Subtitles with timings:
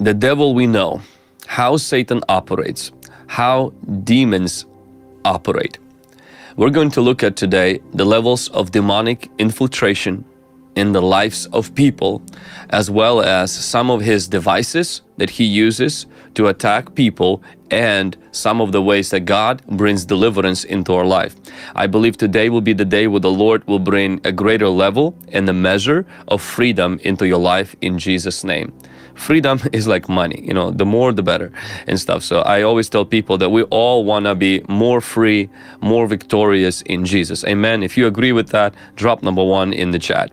[0.00, 1.00] the devil we know,
[1.46, 2.92] how Satan operates,
[3.26, 3.72] how
[4.04, 4.66] demons
[5.24, 5.78] operate.
[6.56, 10.24] We're going to look at today the levels of demonic infiltration
[10.74, 12.22] in the lives of people,
[12.70, 18.60] as well as some of his devices that he uses to attack people and some
[18.60, 21.36] of the ways that God brings deliverance into our life.
[21.74, 25.14] I believe today will be the day where the Lord will bring a greater level
[25.28, 28.72] and a measure of freedom into your life in Jesus' name.
[29.14, 31.52] Freedom is like money, you know, the more the better
[31.86, 32.22] and stuff.
[32.22, 35.48] So I always tell people that we all want to be more free,
[35.80, 37.44] more victorious in Jesus.
[37.44, 37.82] Amen.
[37.82, 40.30] If you agree with that, drop number one in the chat.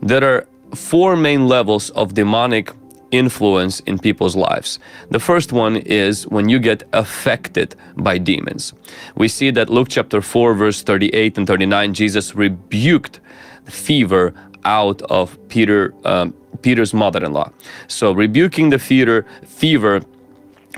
[0.00, 2.72] There are four main levels of demonic
[3.10, 4.78] influence in people's lives.
[5.10, 8.72] The first one is when you get affected by demons.
[9.16, 13.20] We see that Luke chapter 4 verse 38 and 39 Jesus rebuked
[13.64, 14.34] fever
[14.64, 17.50] out of Peter um, Peter's mother-in-law.
[17.88, 20.02] So rebuking the fever fever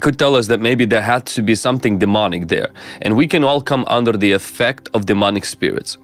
[0.01, 2.70] could tell us that maybe there had to be something demonic there.
[3.03, 5.98] And we can all come under the effect of demonic spirits.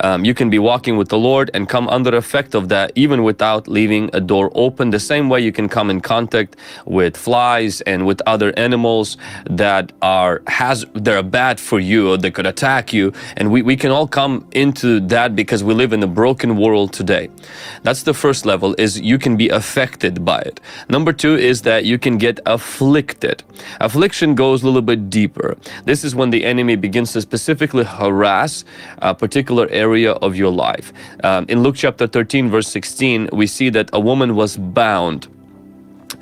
[0.00, 3.22] Um, you can be walking with the Lord and come under effect of that even
[3.22, 4.90] without leaving a door open.
[4.90, 9.16] The same way you can come in contact with flies and with other animals
[9.48, 13.12] that are has they're bad for you or they could attack you.
[13.36, 16.92] And we, we can all come into that because we live in a broken world
[16.92, 17.30] today.
[17.82, 20.60] That's the first level is you can be affected by it.
[20.88, 23.42] Number two is that you can get afflicted.
[23.80, 25.56] Affliction goes a little bit deeper.
[25.84, 28.64] This is when the enemy begins to specifically harass
[28.98, 30.92] a particular area area of your life.
[31.28, 35.28] Um, in Luke chapter 13, verse 16, we see that a woman was bound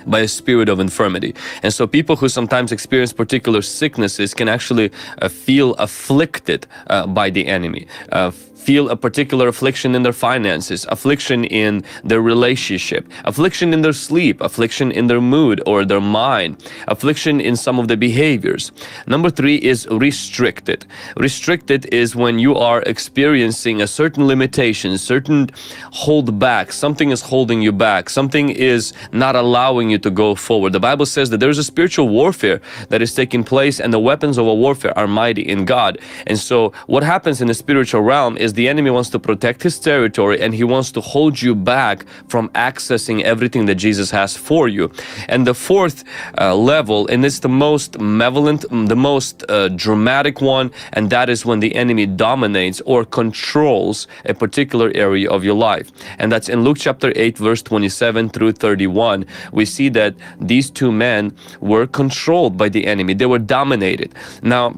[0.07, 1.35] by a spirit of infirmity.
[1.63, 4.91] And so people who sometimes experience particular sicknesses can actually
[5.23, 7.87] uh, feel afflicted uh, by the enemy.
[8.13, 8.31] Uh,
[8.65, 14.41] feel a particular affliction in their finances, affliction in their relationship, affliction in their sleep,
[14.41, 16.51] affliction in their mood or their mind,
[16.89, 18.73] affliction in some of the behaviors.
[19.07, 20.87] Number three is restricted.
[21.17, 25.51] Restricted is when you are experiencing a certain limitation, certain
[25.93, 30.73] hold back, something is holding you back, something is not allowing you to go forward.
[30.73, 34.39] The Bible says that there's a spiritual warfare that is taking place and the weapons
[34.39, 35.99] of a warfare are mighty in God.
[36.27, 39.79] And so what happens in the spiritual realm is the enemy wants to protect his
[39.79, 44.69] territory and he wants to hold you back from accessing everything that Jesus has for
[44.69, 44.91] you.
[45.29, 46.05] And the fourth
[46.39, 51.45] uh, level, and it's the most malevolent, the most uh, dramatic one, and that is
[51.45, 55.91] when the enemy dominates or controls a particular area of your life.
[56.19, 59.27] And that's in Luke chapter 8, verse 27 through 31.
[59.53, 64.15] We see that these two men were controlled by the enemy, they were dominated.
[64.43, 64.75] Now,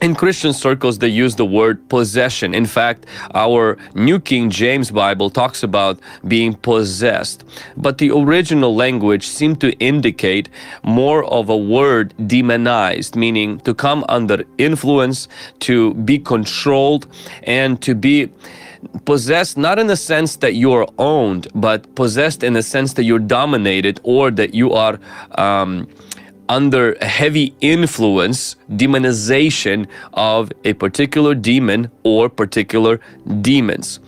[0.00, 2.54] in Christian circles, they use the word possession.
[2.54, 7.44] In fact, our New King James Bible talks about being possessed.
[7.76, 10.48] But the original language seemed to indicate
[10.84, 15.28] more of a word demonized, meaning to come under influence,
[15.60, 17.06] to be controlled,
[17.42, 18.30] and to be
[19.04, 23.18] possessed not in the sense that you're owned, but possessed in the sense that you're
[23.18, 25.00] dominated or that you are.
[25.32, 25.88] Um,
[26.48, 33.00] under a heavy influence, demonization of a particular demon or particular
[33.42, 34.00] demons.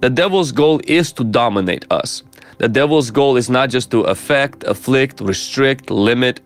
[0.00, 2.22] The devil's goal is to dominate us.
[2.58, 6.40] The devil's goal is not just to affect, afflict, restrict, limit,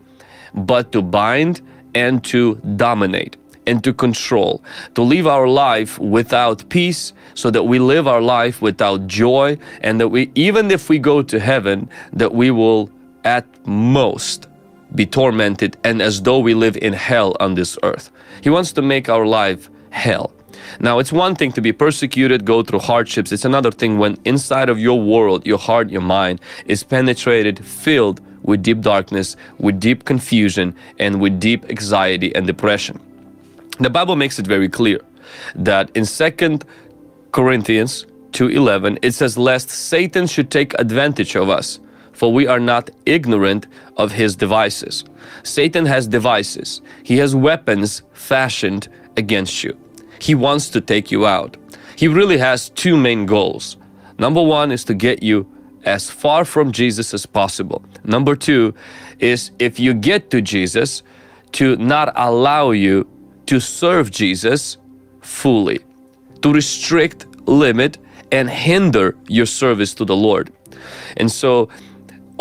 [0.54, 1.60] but to bind
[1.94, 3.36] and to dominate
[3.66, 4.62] and to control,
[4.94, 10.00] to live our life without peace, so that we live our life without joy, and
[10.00, 12.90] that we, even if we go to heaven, that we will
[13.24, 14.48] at most
[14.94, 18.10] be tormented and as though we live in hell on this earth.
[18.42, 20.32] He wants to make our life hell.
[20.80, 23.32] Now, it's one thing to be persecuted, go through hardships.
[23.32, 28.20] It's another thing when inside of your world, your heart, your mind is penetrated, filled
[28.42, 33.00] with deep darkness, with deep confusion, and with deep anxiety and depression.
[33.78, 35.00] The Bible makes it very clear
[35.54, 36.64] that in Second
[37.32, 41.80] Corinthians 2:11 it says lest Satan should take advantage of us
[42.12, 45.04] for we are not ignorant of his devices.
[45.42, 46.82] Satan has devices.
[47.02, 49.76] He has weapons fashioned against you.
[50.20, 51.56] He wants to take you out.
[51.96, 53.76] He really has two main goals.
[54.18, 55.46] Number one is to get you
[55.84, 57.84] as far from Jesus as possible.
[58.04, 58.74] Number two
[59.18, 61.02] is if you get to Jesus,
[61.52, 63.06] to not allow you
[63.46, 64.78] to serve Jesus
[65.20, 65.80] fully,
[66.40, 67.98] to restrict, limit,
[68.30, 70.52] and hinder your service to the Lord.
[71.18, 71.68] And so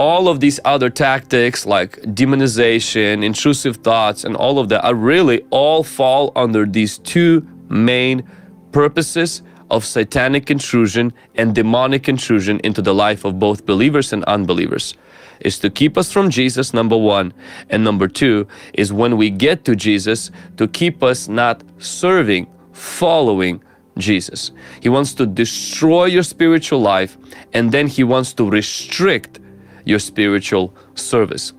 [0.02, 5.46] all of these other tactics like demonization, intrusive thoughts, and all of that are really
[5.52, 8.28] all fall under these two main
[8.72, 14.96] purposes of satanic intrusion and demonic intrusion into the life of both believers and unbelievers.
[15.42, 17.34] is to keep us from Jesus, number one.
[17.70, 23.64] And number two is when we get to Jesus, to keep us not serving, following
[23.98, 24.52] Jesus.
[24.82, 27.18] He wants to destroy your spiritual life
[27.54, 29.40] and then he wants to restrict
[29.86, 31.54] your spiritual service.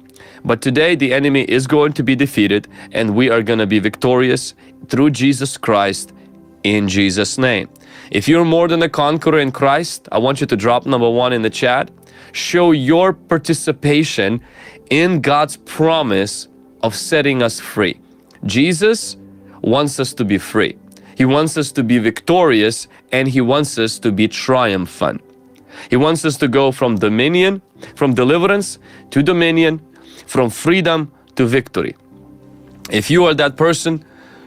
[0.44, 3.78] But today the enemy is going to be defeated and we are going to be
[3.78, 4.54] victorious
[4.88, 6.12] through Jesus Christ
[6.64, 7.68] in Jesus' name.
[8.10, 11.32] If you're more than a conqueror in Christ, I want you to drop number one
[11.32, 11.90] in the chat.
[12.32, 14.40] Show your participation
[14.90, 16.48] in God's promise
[16.82, 18.00] of setting us free.
[18.44, 19.16] Jesus
[19.62, 20.76] wants us to be free.
[21.16, 25.22] He wants us to be victorious and He wants us to be triumphant.
[25.90, 27.62] He wants us to go from dominion,
[27.96, 28.78] from deliverance
[29.10, 29.80] to dominion,
[30.26, 31.96] from freedom to victory.
[32.90, 34.04] If you are that person,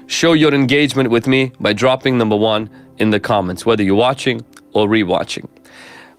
[0.07, 4.45] show your engagement with me by dropping number one in the comments, whether you're watching
[4.73, 5.47] or rewatching.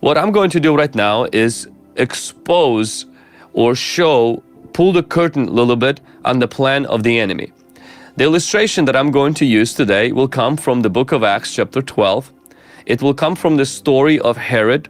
[0.01, 3.07] What I'm going to do right now is expose
[3.53, 4.43] or show,
[4.73, 7.53] pull the curtain a little bit on the plan of the enemy.
[8.17, 11.55] The illustration that I'm going to use today will come from the book of Acts,
[11.55, 12.33] chapter 12.
[12.87, 14.89] It will come from the story of Herod,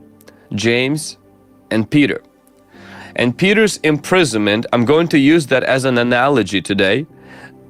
[0.54, 1.19] James,
[1.70, 2.22] and Peter.
[3.16, 7.06] And Peter's imprisonment, I'm going to use that as an analogy today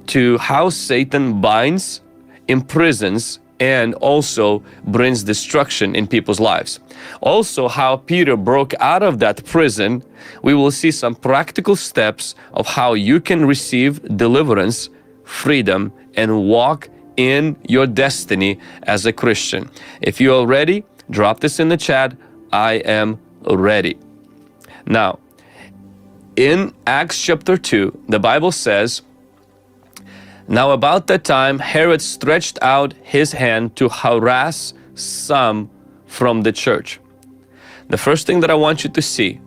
[0.07, 2.01] to how Satan binds,
[2.47, 6.79] imprisons, and also brings destruction in people's lives.
[7.21, 10.03] Also, how Peter broke out of that prison,
[10.43, 14.89] we will see some practical steps of how you can receive deliverance,
[15.23, 19.69] freedom, and walk in your destiny as a Christian.
[20.01, 22.15] If you are ready, drop this in the chat.
[22.51, 23.97] I am ready.
[24.85, 25.19] Now,
[26.35, 29.01] in Acts chapter 2, the Bible says,
[30.47, 35.69] now about that time, Herod stretched out his hand to harass some
[36.05, 37.01] from the church.
[37.89, 39.41] The first thing that I want you to see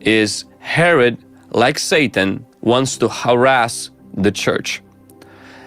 [0.00, 1.18] is Herod,
[1.50, 4.82] like Satan, wants to harass the church.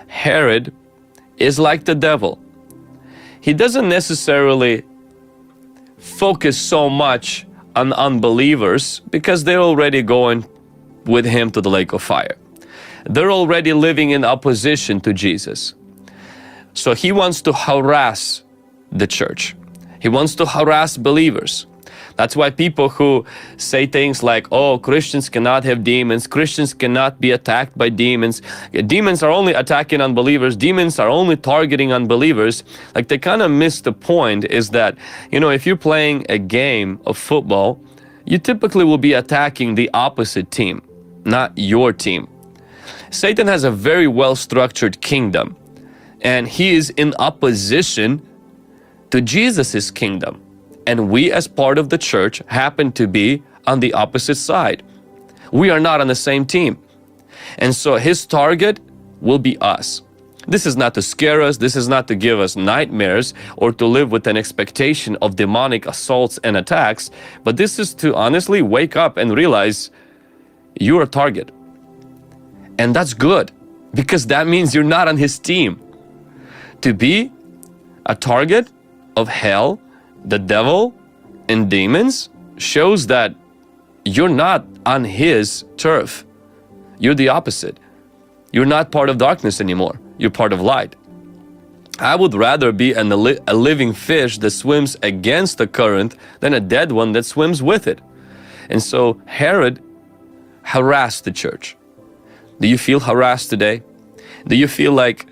[0.08, 0.74] Herod
[1.38, 2.40] is like the devil.
[3.40, 4.84] He doesn't necessarily
[5.98, 7.46] focus so much
[7.76, 10.46] on unbelievers because they're already going
[11.06, 12.38] with him to the lake of fire
[13.10, 15.74] they're already living in opposition to Jesus.
[16.74, 18.44] So he wants to harass
[18.92, 19.56] the church.
[20.02, 21.67] He wants to harass believers.
[22.18, 23.26] That's why people who
[23.58, 28.42] say things like, oh, Christians cannot have demons, Christians cannot be attacked by demons,
[28.88, 32.64] demons are only attacking unbelievers, demons are only targeting unbelievers,
[32.96, 34.98] like they kind of miss the point is that,
[35.32, 37.80] you know, if you're playing a game of football,
[38.26, 40.82] you typically will be attacking the opposite team,
[41.24, 42.28] not your team.
[43.12, 45.56] Satan has a very well structured kingdom
[46.22, 48.28] and he is in opposition
[49.12, 50.42] to Jesus's kingdom.
[50.88, 54.82] And we as part of the church happen to be on the opposite side.
[55.52, 56.80] We are not on the same team.
[57.60, 58.80] And so his target
[59.22, 60.02] will be us.
[60.48, 63.86] This is not to scare us, this is not to give us nightmares or to
[63.86, 67.12] live with an expectation of demonic assaults and attacks,
[67.44, 69.92] but this is to honestly wake up and realize
[70.80, 71.52] you're a target.
[72.80, 73.52] And that's good
[73.94, 75.82] because that means you're not on his team.
[76.80, 77.30] To be
[78.06, 78.70] a target
[79.18, 79.82] of hell,
[80.26, 80.94] the devil,
[81.50, 83.36] and demons shows that
[84.06, 86.26] you're not on his turf.
[87.00, 87.80] You're the opposite.
[88.52, 90.00] You're not part of darkness anymore.
[90.18, 90.96] You're part of light.
[92.00, 96.60] I would rather be an, a living fish that swims against the current than a
[96.60, 98.00] dead one that swims with it.
[98.70, 99.84] And so Herod
[100.64, 101.76] harassed the church.
[102.60, 103.84] Do you feel harassed today?
[104.48, 105.26] Do you feel like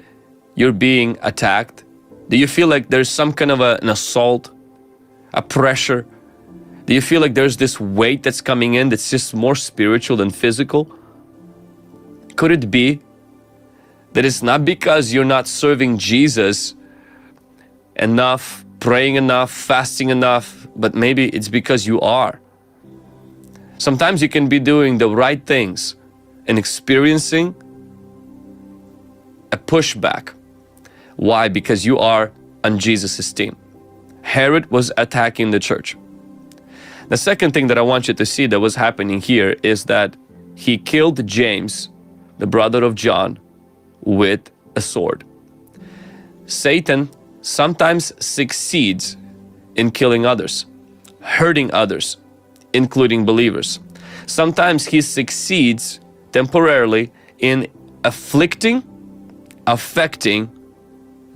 [0.55, 1.83] you're being attacked?
[2.29, 4.49] Do you feel like there's some kind of a, an assault,
[5.35, 6.05] a pressure?
[6.85, 10.29] Do you feel like there's this weight that's coming in that's just more spiritual than
[10.29, 10.89] physical?
[12.35, 12.99] Could it be
[14.13, 16.75] that it's not because you're not serving Jesus
[17.95, 22.39] enough, praying enough, fasting enough, but maybe it's because you are?
[23.77, 25.95] Sometimes you can be doing the right things,
[26.47, 27.55] and experiencing
[29.51, 30.33] a pushback.
[31.15, 31.47] Why?
[31.47, 32.31] Because you are
[32.63, 33.55] on Jesus' team.
[34.25, 35.95] Herod was attacking the church.
[37.09, 40.17] The second thing that I want you to see that was happening here is that
[40.55, 41.89] he killed James,
[42.39, 43.39] the brother of John,
[44.01, 45.23] with a sword.
[46.47, 47.09] Satan
[47.41, 49.15] sometimes succeeds
[49.75, 50.65] in killing others,
[51.21, 52.17] hurting others,
[52.73, 53.79] including believers.
[54.25, 55.99] Sometimes he succeeds
[56.31, 57.67] temporarily in
[58.03, 58.83] afflicting,
[59.67, 60.49] affecting,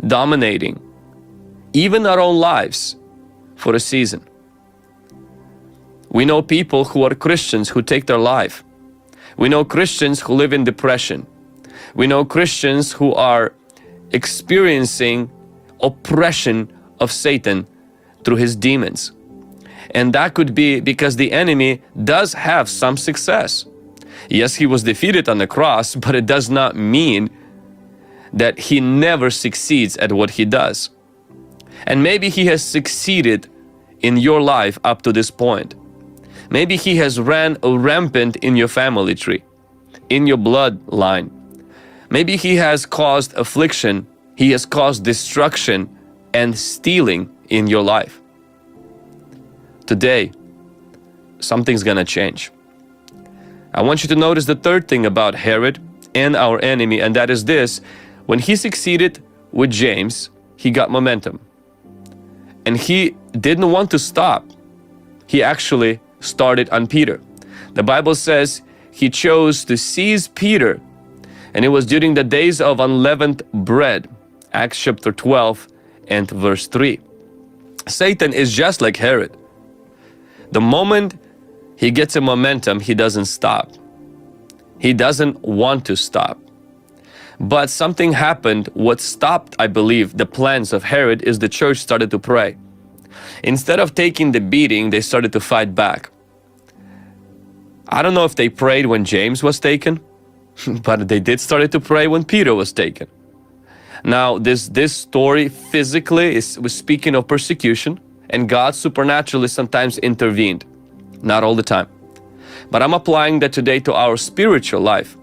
[0.08, 0.82] dominating,
[1.74, 2.96] even our own lives
[3.56, 4.28] for a season.
[6.10, 8.64] We know people who are Christians who take their life.
[9.38, 11.28] We know Christians who live in depression.
[11.94, 13.54] We know Christians who are
[14.12, 15.30] experiencing
[15.82, 17.68] oppression of Satan
[18.24, 19.12] through his demons.
[19.92, 23.66] And that could be because the enemy does have some success.
[24.30, 27.30] Yes, he was defeated on the cross, but it does not mean
[28.34, 30.90] that he never succeeds at what he does.
[31.90, 33.50] And maybe he has succeeded
[34.02, 35.76] in your life up to this point.
[36.52, 39.44] Maybe he has ran rampant in your family tree,
[40.10, 41.32] in your bloodline.
[42.10, 45.90] Maybe he has caused affliction, he has caused destruction
[46.34, 48.22] and stealing in your life.
[49.86, 50.32] Today,
[51.40, 52.52] something's gonna change.
[53.74, 55.80] I want you to notice the third thing about Herod
[56.16, 57.82] and our enemy, and that is this
[58.26, 61.40] when he succeeded with James, he got momentum.
[62.66, 64.46] And he didn't want to stop.
[65.28, 67.22] He actually started on Peter.
[67.74, 68.62] The Bible says
[68.92, 70.82] he chose to seize Peter,
[71.54, 74.10] and it was during the days of unleavened bread.
[74.54, 75.68] Acts chapter 12
[76.08, 77.00] and verse 3.
[77.88, 79.36] Satan is just like Herod.
[80.52, 81.16] The moment
[81.78, 83.72] he gets a momentum, he doesn't stop.
[84.80, 86.40] He doesn't want to stop.
[87.40, 88.70] But something happened.
[88.74, 92.58] What stopped, I believe, the plans of Herod is the church started to pray.
[93.44, 96.10] Instead of taking the beating, they started to fight back.
[97.88, 100.00] I don't know if they prayed when James was taken,
[100.84, 103.08] but they did started to pray when Peter was taken.
[104.04, 110.66] Now, this this story physically is was speaking of persecution, and God supernaturally sometimes intervened,
[111.22, 111.88] not all the time.
[112.72, 115.19] But I'm applying that today to our spiritual life.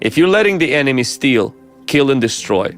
[0.00, 1.54] If you're letting the enemy steal,
[1.86, 2.74] kill, and destroy,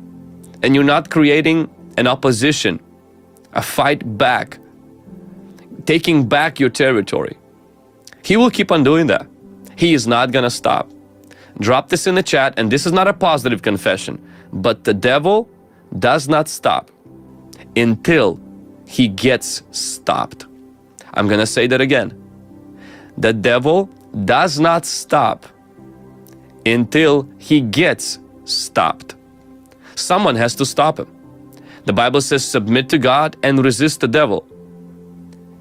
[0.62, 2.81] and you're not creating an opposition
[3.52, 4.59] a fight back,
[5.85, 7.37] taking back your territory.
[8.25, 9.26] He will keep on doing that.
[9.76, 10.91] He is not gonna stop.
[11.61, 14.21] Drop this in the chat, and this is not a positive confession,
[14.52, 15.49] but the devil
[15.99, 16.91] does not stop
[17.76, 18.41] until
[18.87, 20.47] he gets stopped.
[21.14, 22.19] I'm gonna say that again.
[23.19, 23.91] The devil
[24.25, 25.47] does not stop
[26.66, 29.14] until he gets stopped.
[29.95, 31.09] Someone has to stop him.
[31.85, 34.47] The Bible says, submit to God and resist the devil,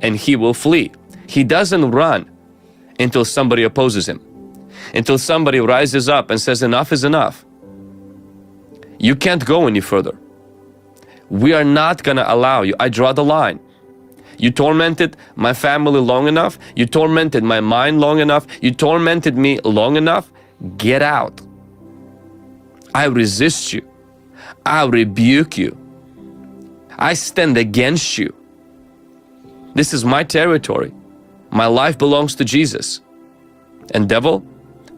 [0.02, 0.92] and he will flee.
[1.28, 2.30] He doesn't run
[3.00, 4.22] until somebody opposes him,
[4.94, 7.46] until somebody rises up and says, enough is enough.
[9.00, 10.18] You can't go any further.
[11.30, 12.76] We are not going to allow you.
[12.80, 13.60] I draw the line.
[14.38, 16.60] You tormented my family long enough.
[16.76, 18.46] You tormented my mind long enough.
[18.62, 20.32] You tormented me long enough.
[20.78, 21.42] Get out.
[22.94, 23.88] I resist you.
[24.66, 25.78] I rebuke you.
[26.98, 28.34] I stand against you.
[29.74, 30.94] This is my territory.
[31.50, 33.02] My life belongs to Jesus.
[33.94, 34.46] And devil,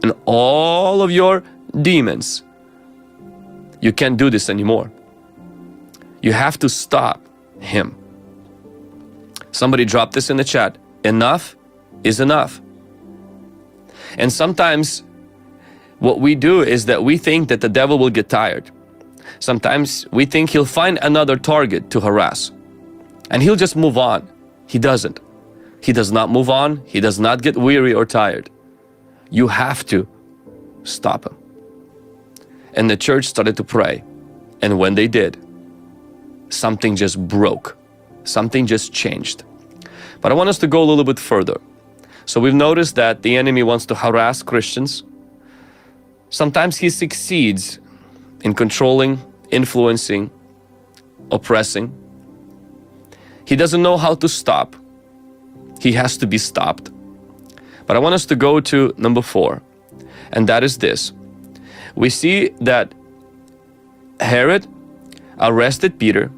[0.01, 1.43] and all of your
[1.81, 2.43] demons,
[3.81, 4.91] you can't do this anymore.
[6.21, 7.21] You have to stop
[7.59, 7.95] him.
[9.51, 10.77] Somebody dropped this in the chat.
[11.03, 11.55] Enough
[12.03, 12.61] is enough.
[14.17, 15.03] And sometimes
[16.03, 18.69] what we do is that we think that the devil will get tired.
[19.39, 22.51] Sometimes we think he'll find another target to harass
[23.31, 24.27] and he'll just move on.
[24.67, 25.21] He doesn't.
[25.81, 26.81] He does not move on.
[26.85, 28.49] He does not get weary or tired.
[29.29, 30.05] You have to
[30.83, 31.37] stop him.
[32.73, 34.03] And the church started to pray.
[34.61, 35.37] And when they did,
[36.49, 37.77] something just broke.
[38.25, 39.45] Something just changed.
[40.19, 41.61] But I want us to go a little bit further.
[42.25, 45.03] So we've noticed that the enemy wants to harass Christians.
[46.33, 47.77] Sometimes he succeeds
[48.41, 49.21] in controlling,
[49.51, 50.31] influencing,
[51.31, 51.93] oppressing.
[53.45, 54.75] He doesn't know how to stop.
[55.79, 56.89] He has to be stopped.
[57.85, 59.61] But I want us to go to number four,
[60.31, 61.13] and that is this.
[61.93, 62.95] We see that
[64.19, 64.65] Herod
[65.39, 66.31] arrested Peter,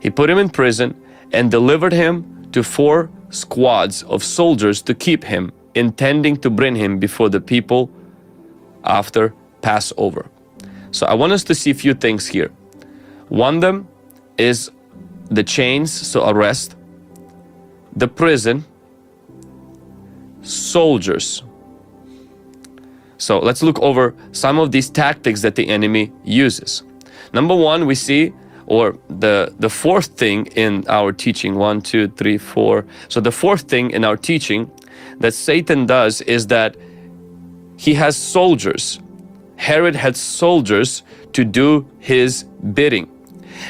[0.00, 0.94] he put him in prison,
[1.30, 6.98] and delivered him to four squads of soldiers to keep him, intending to bring him
[6.98, 7.90] before the people
[8.84, 10.26] after Passover.
[10.90, 12.50] So I want us to see a few things here.
[13.28, 13.88] One of them
[14.36, 14.70] is
[15.30, 16.76] the chains, so arrest,
[17.96, 18.64] the prison,
[20.42, 21.42] soldiers.
[23.16, 26.82] So let's look over some of these tactics that the enemy uses.
[27.32, 28.32] Number one, we see,
[28.66, 32.84] or the, the fourth thing in our teaching, one, two, three, four.
[33.08, 34.70] So the fourth thing in our teaching
[35.20, 36.76] that Satan does is that
[37.76, 39.00] he has soldiers
[39.62, 41.04] Herod had soldiers
[41.34, 42.42] to do his
[42.74, 43.06] bidding,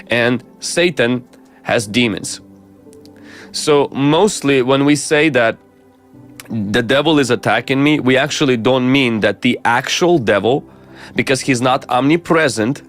[0.07, 1.29] and Satan
[1.65, 2.41] has demons.
[3.53, 5.59] So, mostly when we say that
[6.49, 10.65] the devil is attacking me, we actually don't mean that the actual devil,
[11.15, 12.81] because he's not omnipresent,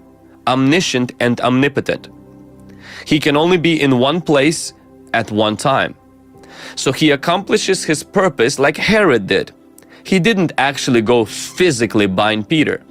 [0.46, 2.08] omniscient, and omnipotent.
[3.04, 4.72] He can only be in one place
[5.12, 5.94] at one time.
[6.74, 9.52] So he accomplishes his purpose like Herod did.
[10.04, 12.82] He didn't actually go physically bind Peter.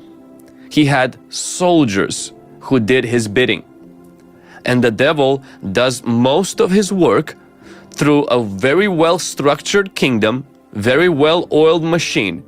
[0.73, 3.63] He had soldiers who did his bidding.
[4.65, 7.35] And the devil does most of his work
[7.91, 12.43] through a very well structured kingdom, very well oiled machine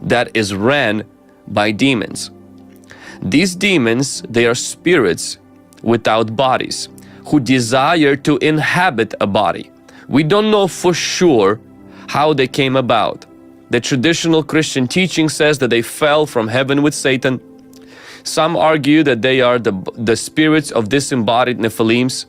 [0.00, 1.04] that is ran
[1.46, 2.30] by demons.
[3.20, 5.36] These demons, they are spirits
[5.82, 6.88] without bodies
[7.26, 9.70] who desire to inhabit a body.
[10.08, 11.60] We don't know for sure
[12.08, 13.26] how they came about.
[13.70, 17.40] The traditional Christian teaching says that they fell from heaven with Satan.
[18.22, 22.26] Some argue that they are the, the spirits of disembodied Nephilims.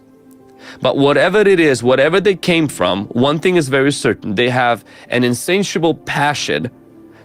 [0.81, 4.83] But whatever it is, whatever they came from, one thing is very certain they have
[5.09, 6.71] an insatiable passion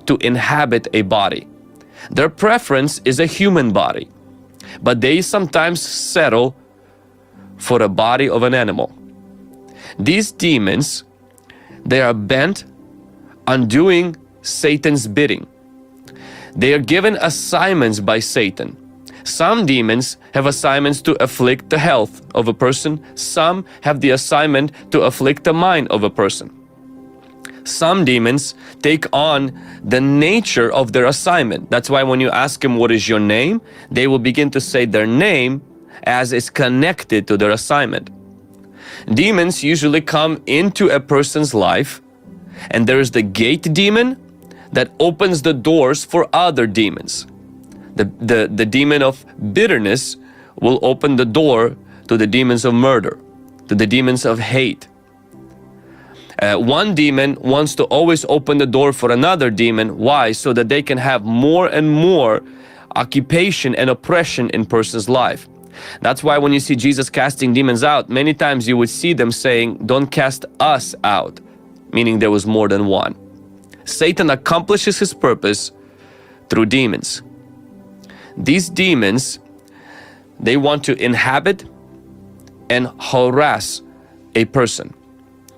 [0.06, 1.48] to inhabit a body.
[2.10, 4.08] Their preference is a human body,
[4.82, 6.56] but they sometimes settle
[7.56, 8.92] for a body of an animal.
[9.98, 11.04] These demons,
[11.84, 12.64] they are bent
[13.50, 15.44] on doing Satan's bidding.
[16.54, 18.76] They are given assignments by Satan.
[19.24, 22.92] Some demons have assignments to afflict the health of a person.
[23.16, 26.48] Some have the assignment to afflict the mind of a person.
[27.64, 29.52] Some demons take on
[29.84, 31.70] the nature of their assignment.
[31.70, 33.60] That's why when you ask them, What is your name?
[33.90, 35.60] they will begin to say their name
[36.04, 38.10] as is connected to their assignment.
[39.12, 42.00] Demons usually come into a person's life,
[42.70, 44.16] and there is the gate demon
[44.72, 47.26] that opens the doors for other demons.
[47.96, 50.16] The, the, the demon of bitterness
[50.60, 51.76] will open the door
[52.08, 53.18] to the demons of murder,
[53.68, 54.88] to the demons of hate.
[56.40, 59.98] Uh, one demon wants to always open the door for another demon.
[59.98, 60.32] Why?
[60.32, 62.42] So that they can have more and more
[62.96, 65.48] occupation and oppression in person's life.
[66.00, 69.30] That's why when you see Jesus casting demons out, many times you would see them
[69.30, 71.40] saying, Don't cast us out,
[71.92, 73.14] meaning there was more than one.
[73.84, 75.72] Satan accomplishes his purpose
[76.48, 77.22] through demons.
[78.36, 79.38] These demons,
[80.38, 81.64] they want to inhabit
[82.68, 83.82] and harass
[84.34, 84.94] a person.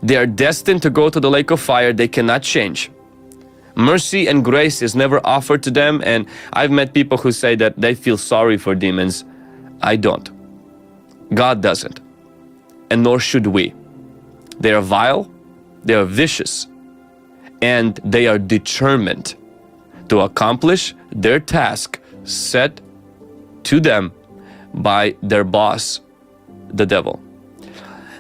[0.03, 2.91] They are destined to go to the lake of fire, they cannot change.
[3.75, 7.81] Mercy and grace is never offered to them, and I've met people who say that
[7.81, 9.25] they feel sorry for demons.
[9.81, 10.29] I don't.
[11.35, 12.01] God doesn't.
[12.91, 13.73] And nor should we.
[14.61, 15.32] They are vile,
[15.85, 16.67] they are vicious,
[17.61, 19.35] and they are determined
[20.09, 22.81] to accomplish their task set
[23.65, 24.13] to them
[24.75, 26.01] by their boss,
[26.69, 27.21] the devil.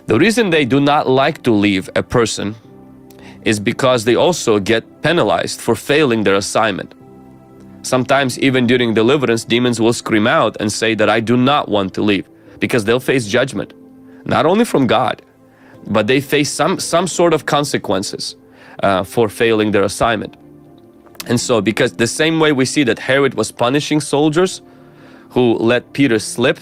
[0.06, 2.54] The reason they do not like to leave a person
[3.44, 6.94] is because they also get penalized for failing their assignment.
[7.82, 11.94] Sometimes even during deliverance, demons will scream out and say that I do not want
[11.94, 12.28] to leave
[12.60, 13.74] because they'll face judgment,
[14.24, 15.22] not only from God,
[15.86, 18.36] but they face some, some sort of consequences
[18.82, 20.36] uh, for failing their assignment.
[21.26, 24.60] And so, because the same way we see that Herod was punishing soldiers
[25.30, 26.58] who let Peter slip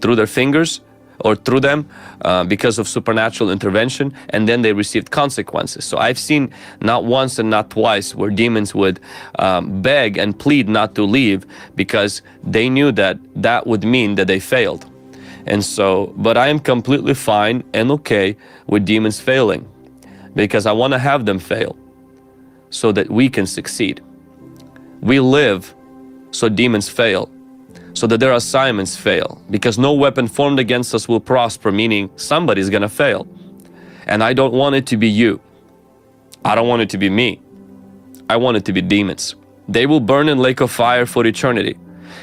[0.00, 0.80] through their fingers
[1.22, 1.88] or through them
[2.22, 5.84] uh, because of supernatural intervention, and then they received consequences.
[5.84, 9.00] So I've seen not once and not twice where demons would
[9.38, 11.44] um, beg and plead not to leave
[11.76, 14.89] because they knew that that would mean that they failed.
[15.46, 19.68] And so, but I am completely fine and okay with demons failing
[20.34, 21.76] because I want to have them fail
[22.70, 24.00] so that we can succeed.
[25.00, 25.74] We live
[26.30, 27.28] so demons fail,
[27.94, 32.70] so that their assignments fail, because no weapon formed against us will prosper, meaning somebody's
[32.70, 33.26] gonna fail.
[34.06, 35.40] And I don't want it to be you.
[36.44, 37.40] I don't want it to be me.
[38.28, 39.34] I want it to be demons.
[39.68, 41.76] They will burn in lake of fire for eternity.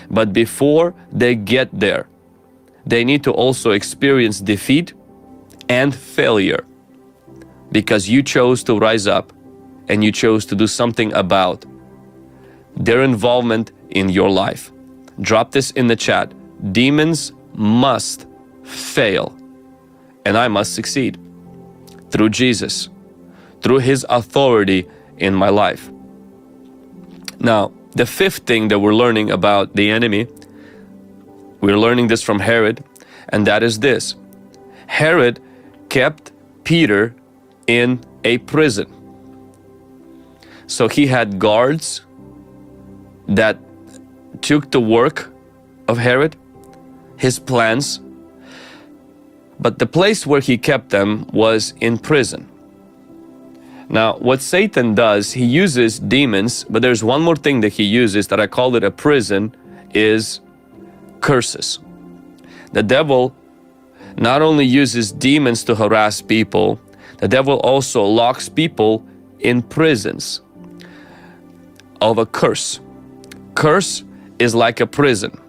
[0.09, 2.07] But before they get there,
[2.87, 4.93] they need to also experience defeat
[5.67, 6.65] and failure
[7.71, 9.33] because you chose to rise up
[9.89, 11.65] and you chose to do something about
[12.77, 14.71] their involvement in your life.
[15.19, 16.33] Drop this in the chat.
[16.71, 18.25] Demons must
[18.63, 19.35] fail,
[20.25, 21.17] and I must succeed
[22.11, 22.89] through Jesus,
[23.61, 25.89] through His authority in my life.
[27.39, 30.27] Now, the fifth thing that we're learning about the enemy,
[31.61, 32.83] we're learning this from Herod,
[33.29, 34.15] and that is this
[34.87, 35.39] Herod
[35.89, 36.31] kept
[36.63, 37.15] Peter
[37.67, 38.93] in a prison.
[40.67, 42.01] So he had guards
[43.27, 43.57] that
[44.41, 45.31] took the work
[45.87, 46.35] of Herod,
[47.17, 47.99] his plans,
[49.59, 52.49] but the place where he kept them was in prison.
[53.89, 58.27] Now, what Satan does, he uses demons, but there's one more thing that he uses
[58.27, 59.55] that I call it a prison
[59.93, 60.41] is
[61.21, 61.79] curses.
[62.73, 63.35] The devil
[64.17, 66.79] not only uses demons to harass people,
[67.19, 69.05] the devil also locks people
[69.39, 70.41] in prisons
[72.01, 72.79] of a curse.
[73.55, 74.03] Curse
[74.39, 75.39] is like a prison.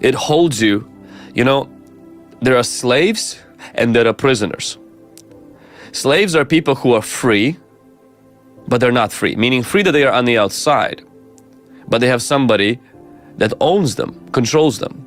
[0.00, 0.90] It holds you,
[1.34, 1.68] you know,
[2.40, 3.38] there are slaves
[3.74, 4.78] and there are prisoners.
[5.92, 7.56] Slaves are people who are free,
[8.66, 11.02] but they're not free, meaning free that they are on the outside,
[11.86, 12.80] but they have somebody
[13.38, 15.06] that owns them, controls them.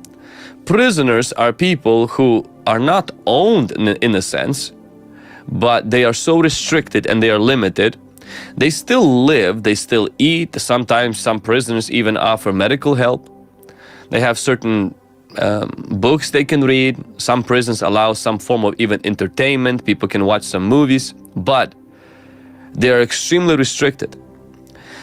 [0.64, 4.72] Prisoners are people who are not owned in, a sense,
[5.48, 7.96] but they are so restricted and they are limited.
[8.56, 10.60] They still live, they still eat.
[10.60, 13.30] Sometimes some prisoners even offer medical help.
[14.10, 14.94] They have certain
[15.38, 16.96] um, books they can read.
[17.20, 19.84] Some prisons allow some form of even entertainment.
[19.84, 21.74] People can watch some movies, but
[22.72, 24.16] they are extremely restricted.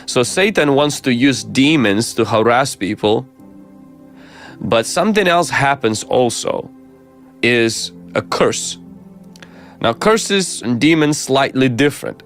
[0.06, 3.26] So Satan wants to use demons to harass people.
[4.60, 6.70] But something else happens also
[7.42, 8.78] is a curse.
[9.82, 12.24] Now curses and demons slightly different.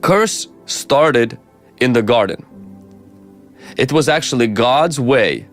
[0.00, 1.38] Curse started
[1.80, 2.44] in the garden.
[3.76, 5.46] It was actually God's way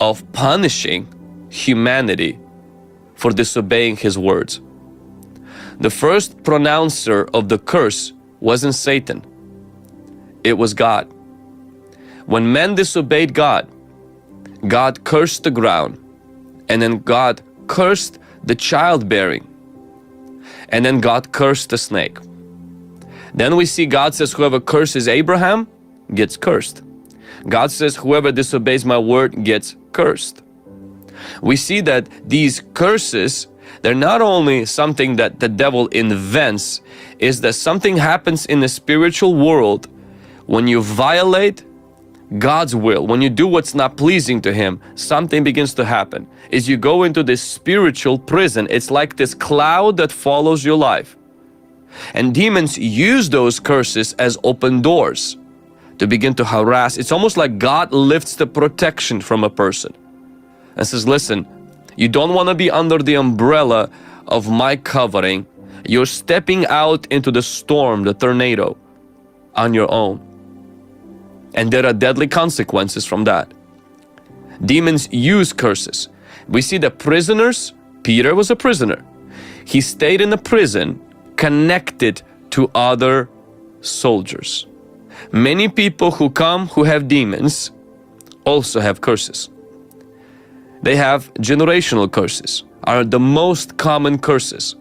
[0.00, 1.06] of punishing
[1.50, 2.38] humanity
[3.14, 4.60] for disobeying his words.
[5.80, 9.24] The first pronouncer of the curse wasn't Satan,
[10.44, 11.12] it was God.
[12.26, 13.68] When men disobeyed God,
[14.66, 15.98] God cursed the ground,
[16.68, 19.46] and then God cursed the childbearing,
[20.68, 22.18] and then God cursed the snake.
[23.34, 25.68] Then we see God says, Whoever curses Abraham
[26.14, 26.82] gets cursed.
[27.48, 30.42] God says, Whoever disobeys my word gets cursed.
[31.42, 33.46] We see that these curses,
[33.82, 36.80] they're not only something that the devil invents,
[37.18, 39.88] is that something happens in the spiritual world
[40.46, 41.64] when you violate
[42.38, 46.28] God's will, when you do what's not pleasing to Him, something begins to happen.
[46.50, 48.68] Is you go into this spiritual prison.
[48.70, 51.16] It's like this cloud that follows your life.
[52.14, 55.38] And demons use those curses as open doors
[55.98, 56.98] to begin to harass.
[56.98, 59.92] It's almost like God lifts the protection from a person
[60.76, 61.46] and says, listen,
[61.96, 63.90] you don't want to be under the umbrella
[64.26, 65.46] of my covering.
[65.86, 68.76] You're stepping out into the storm, the tornado
[69.54, 70.20] on your own.
[71.54, 73.52] And there are deadly consequences from that.
[74.64, 76.08] Demons use curses.
[76.48, 77.72] We see the prisoners,
[78.02, 79.04] Peter was a prisoner.
[79.64, 81.00] He stayed in the prison
[81.36, 83.28] connected to other
[83.80, 84.66] soldiers.
[85.32, 87.70] Many people who come who have demons
[88.44, 89.48] also have curses.
[90.82, 94.76] They have generational curses, are the most common curses.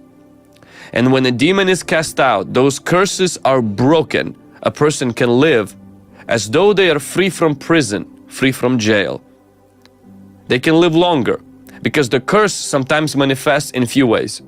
[0.93, 4.35] And when a demon is cast out, those curses are broken.
[4.63, 5.75] A person can live
[6.27, 9.21] as though they are free from prison, free from jail.
[10.47, 11.41] They can live longer
[11.81, 14.41] because the curse sometimes manifests in few ways.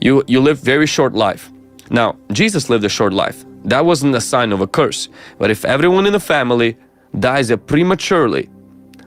[0.00, 1.50] You, you live very short life.
[1.90, 3.44] Now, Jesus lived a short life.
[3.64, 5.08] That wasn't a sign of a curse.
[5.38, 6.76] But if everyone in the family
[7.18, 8.50] dies prematurely,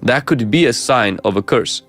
[0.01, 1.83] that could be a sign of a curse.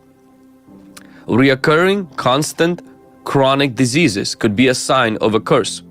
[1.27, 2.83] Reoccurring, constant,
[3.25, 5.83] chronic diseases could be a sign of a curse.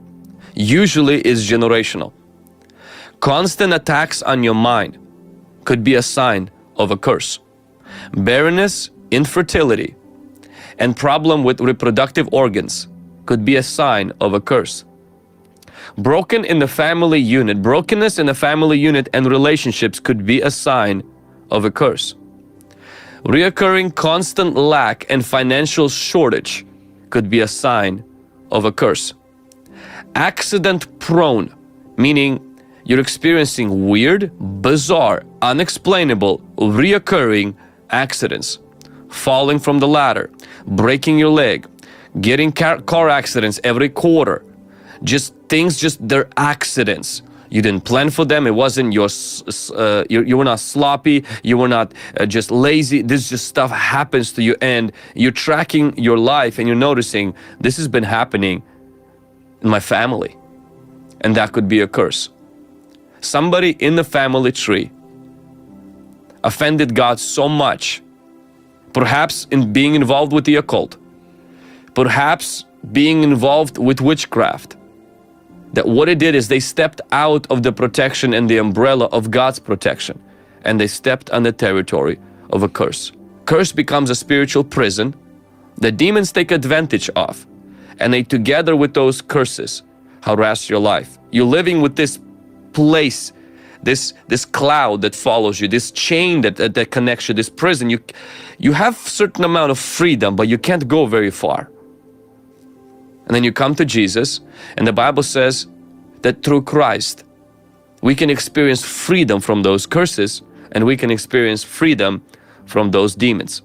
[0.56, 2.12] Usually is generational.
[3.20, 4.98] Constant attacks on your mind
[5.66, 7.40] could be a sign of a curse.
[8.14, 9.96] Barrenness, infertility,
[10.80, 12.88] and problem with reproductive organs
[13.26, 14.86] could be a sign of a curse.
[15.98, 20.52] Broken in the family unit, brokenness in the family unit and relationships could be a
[20.52, 21.04] sign
[21.52, 22.16] of a curse.
[23.24, 26.66] Reoccurring constant lack and financial shortage
[27.10, 28.04] could be a sign
[28.52, 29.14] of a curse.
[30.16, 31.54] Accident prone,
[31.98, 32.40] meaning
[32.86, 34.32] you're experiencing weird,
[34.62, 37.56] bizarre, unexplainable, reoccurring
[37.90, 38.60] accidents.
[39.10, 40.30] Falling from the ladder,
[40.66, 41.68] breaking your leg,
[42.22, 44.44] getting car, car accidents every quarter,
[45.04, 48.48] just things just they're accidents you didn't plan for them.
[48.48, 49.10] It wasn't your
[49.76, 51.24] uh, you, you were not sloppy.
[51.44, 53.02] You were not uh, just lazy.
[53.02, 57.78] This just stuff happens to you and you're tracking your life and you're noticing this
[57.78, 58.64] has been happening
[59.62, 60.36] in my family.
[61.22, 62.30] And that could be a curse.
[63.22, 64.92] Somebody in the family tree
[66.44, 68.02] offended god so much
[68.94, 70.98] perhaps in being involved with the occult
[71.94, 74.78] perhaps being involved with witchcraft
[75.74, 79.32] that what it did is they stepped out of the protection and the umbrella of
[79.32, 80.22] God's protection
[80.64, 82.20] and they stepped on the territory
[82.52, 83.12] of a curse.
[83.46, 85.16] Curse becomes a spiritual prison
[85.78, 87.46] that demons take advantage of
[88.00, 89.84] and they together with those curses
[90.22, 91.18] harass your life.
[91.32, 92.20] You're living with this
[92.74, 93.34] place,
[93.84, 97.90] this this cloud that follows you, this chain that, that, that connects you, this prison.
[97.90, 98.00] You
[98.60, 101.70] you have certain amount of freedom, but you can't go very far.
[103.28, 104.40] And then you come to Jesus,
[104.78, 105.68] and the Bible says
[106.22, 107.24] that through Christ
[108.02, 112.24] we can experience freedom from those curses and we can experience freedom
[112.66, 113.62] from those demons.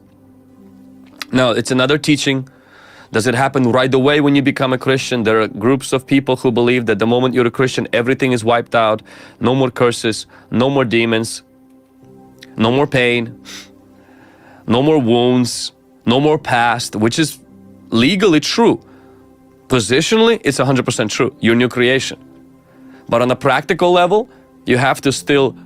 [1.33, 2.49] Now, it's another teaching.
[3.13, 5.23] Does it happen right away when you become a Christian?
[5.23, 8.45] There are groups of people who believe that the moment you're a Christian, everything is
[8.45, 9.03] wiped out.
[9.39, 11.43] No more curses, no more demons,
[12.57, 13.43] no more pain,
[14.67, 15.73] no more wounds,
[16.07, 17.39] no more past, which is
[17.91, 18.81] legally true.
[19.73, 21.35] Positionally, it's 100% true.
[21.41, 22.19] You're new creation.
[23.09, 24.29] But on a practical level,
[24.67, 25.57] you have to still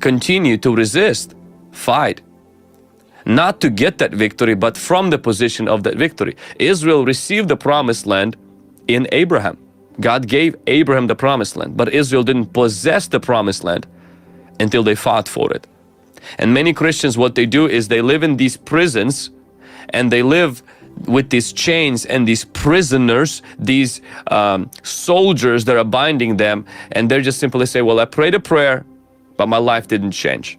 [0.00, 1.34] continue to resist,
[1.70, 2.22] fight,
[3.26, 6.36] not to get that victory, but from the position of that victory.
[6.58, 8.34] Israel received the promised land
[8.88, 9.58] in Abraham.
[10.00, 13.86] God gave Abraham the promised land, but Israel didn't possess the promised land
[14.58, 15.66] until they fought for it.
[16.38, 19.28] And many Christians, what they do is they live in these prisons
[19.90, 20.62] and they live
[21.06, 27.20] with these chains and these prisoners, these um, soldiers that are binding them, and they're
[27.20, 28.84] just simply say, Well, I prayed a prayer,
[29.36, 30.58] but my life didn't change.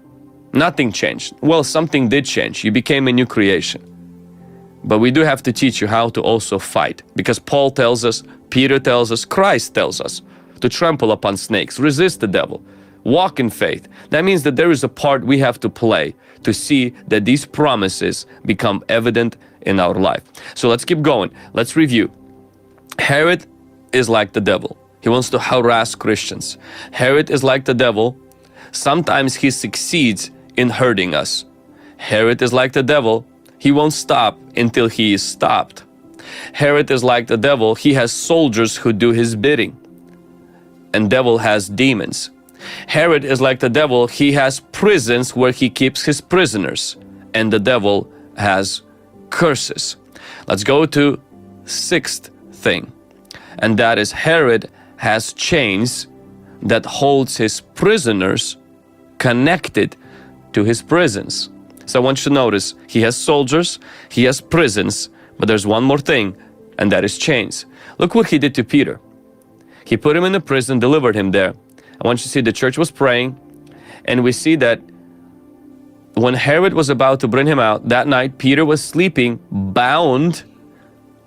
[0.54, 1.34] Nothing changed.
[1.42, 2.64] Well, something did change.
[2.64, 3.88] You became a new creation.
[4.84, 8.24] But we do have to teach you how to also fight because Paul tells us,
[8.50, 10.22] Peter tells us, Christ tells us
[10.60, 12.64] to trample upon snakes, resist the devil,
[13.04, 13.88] walk in faith.
[14.10, 17.46] That means that there is a part we have to play to see that these
[17.46, 20.24] promises become evident in our life.
[20.56, 21.32] So let's keep going.
[21.54, 22.12] Let's review.
[23.00, 23.46] Herod
[23.94, 24.78] is like the devil.
[25.02, 26.58] He wants to harass Christians.
[26.92, 28.18] Herod is like the devil.
[28.72, 31.46] Sometimes he succeeds in hurting us.
[31.98, 33.26] Herod is like the devil.
[33.58, 35.84] He won't stop until he is stopped.
[36.54, 37.76] Herod is like the devil.
[37.76, 39.78] He has soldiers who do his bidding.
[40.94, 42.32] And devil has demons.
[42.88, 44.08] Herod is like the devil.
[44.08, 46.98] He has prisons where he keeps his prisoners.
[47.34, 48.82] And the devil has
[49.32, 49.98] curses.
[50.48, 51.20] Let's go to
[51.66, 52.92] sixth thing.
[53.60, 56.08] And that is Herod has chains
[56.62, 58.58] that holds his prisoners
[59.18, 59.96] connected
[60.54, 61.50] to his prisons.
[61.86, 65.84] So I want you to notice he has soldiers, he has prisons, but there's one
[65.84, 66.36] more thing,
[66.78, 67.66] and that is chains.
[67.98, 69.00] Look what he did to Peter.
[69.86, 71.54] He put him in the prison, delivered him there.
[72.02, 73.40] I want you to see the church was praying,
[74.06, 74.80] and we see that
[76.16, 80.44] when Herod was about to bring him out that night, Peter was sleeping bound,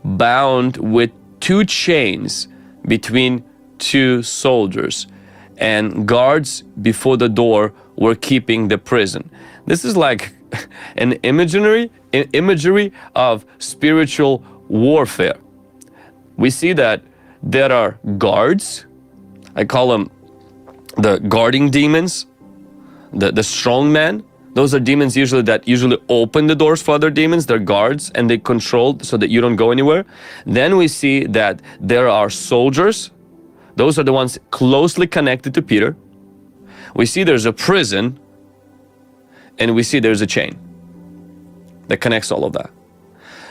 [0.05, 2.49] bound with two chains
[2.87, 3.44] between
[3.79, 5.07] two soldiers,
[5.57, 9.31] and guards before the door were keeping the prison.
[9.66, 10.33] This is like
[10.97, 15.37] an imaginary imagery of spiritual warfare.
[16.37, 17.03] We see that
[17.42, 18.87] there are guards.
[19.55, 20.11] I call them
[20.97, 22.27] the guarding demons,
[23.12, 24.25] the, the strong men.
[24.55, 27.47] Those are demons usually that usually open the doors for other demons.
[27.47, 30.05] They're guards and they control so that you don't go anywhere.
[30.47, 33.11] Then we see that there are soldiers.
[33.77, 35.97] Those are the ones closely connected to Peter
[36.95, 38.19] we see there's a prison
[39.59, 40.59] and we see there's a chain
[41.88, 42.71] that connects all of that.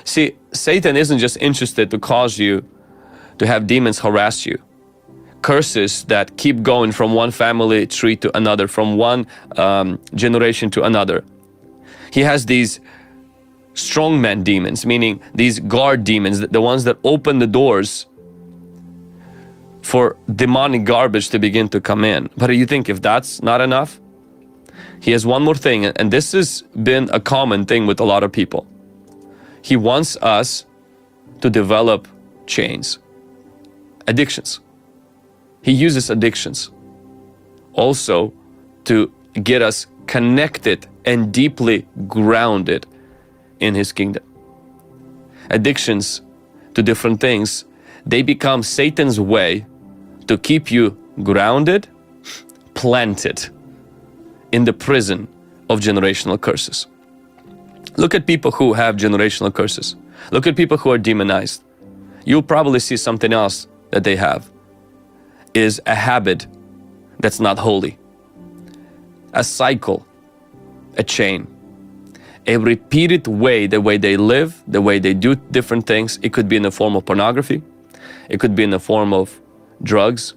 [0.05, 2.65] See, Satan isn't just interested to cause you
[3.37, 4.61] to have demons harass you.
[5.43, 9.27] Curses that keep going from one family tree to another, from one
[9.57, 11.23] um, generation to another.
[12.11, 12.79] He has these
[13.73, 18.07] strongman demons, meaning these guard demons, the ones that open the doors
[19.81, 22.29] for demonic garbage to begin to come in.
[22.37, 23.99] But you think if that's not enough,
[25.01, 28.23] he has one more thing, and this has been a common thing with a lot
[28.23, 28.65] of people.
[29.61, 30.65] He wants us
[31.41, 32.07] to develop
[32.47, 32.99] chains,
[34.07, 34.62] addictions.
[35.63, 36.69] He uses addictions
[37.73, 38.33] also
[38.83, 42.85] to get us connected and deeply grounded
[43.59, 44.23] in his kingdom.
[45.49, 46.21] Addictions
[46.73, 47.65] to different things,
[48.05, 49.65] they become Satan's way
[50.27, 51.87] to keep you grounded,
[52.73, 53.49] planted
[54.51, 55.27] in the prison
[55.69, 56.87] of generational curses.
[57.95, 59.95] Look at people who have generational curses.
[60.31, 61.63] Look at people who are demonized.
[62.25, 64.52] You'll probably see something else that they have
[65.53, 66.47] is a habit
[67.19, 67.97] that's not holy,
[69.33, 70.05] a cycle,
[70.97, 71.47] a chain,
[72.47, 76.19] a repeated way, the way they live, the way they do different things.
[76.21, 77.61] It could be in the form of pornography,
[78.29, 79.39] it could be in the form of
[79.83, 80.33] drugs.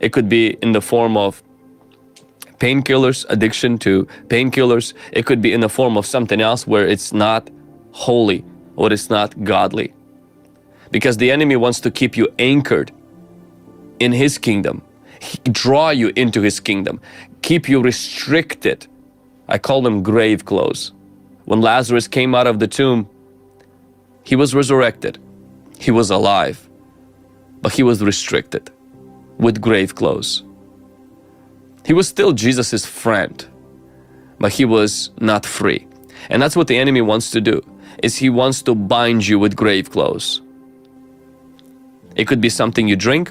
[0.00, 1.42] It could be in the form of
[2.58, 4.94] painkillers, addiction to painkillers.
[5.12, 7.50] It could be in the form of something else where it's not
[7.92, 8.44] holy
[8.76, 9.94] or it's not godly.
[10.90, 12.92] because the enemy wants to keep you anchored
[14.00, 14.82] in his kingdom,
[15.50, 17.00] draw you into his kingdom,
[17.42, 18.86] keep you restricted.
[19.48, 20.92] I call them grave clothes.
[21.44, 23.08] When Lazarus came out of the tomb,
[24.24, 25.18] he was resurrected,
[25.78, 26.68] he was alive,
[27.62, 28.70] but he was restricted
[29.38, 30.42] with grave clothes.
[31.84, 33.46] He was still Jesus' friend,
[34.40, 35.86] but he was not free.
[36.28, 37.62] And that's what the enemy wants to do,
[38.02, 40.42] is he wants to bind you with grave clothes.
[42.16, 43.30] It could be something you drink,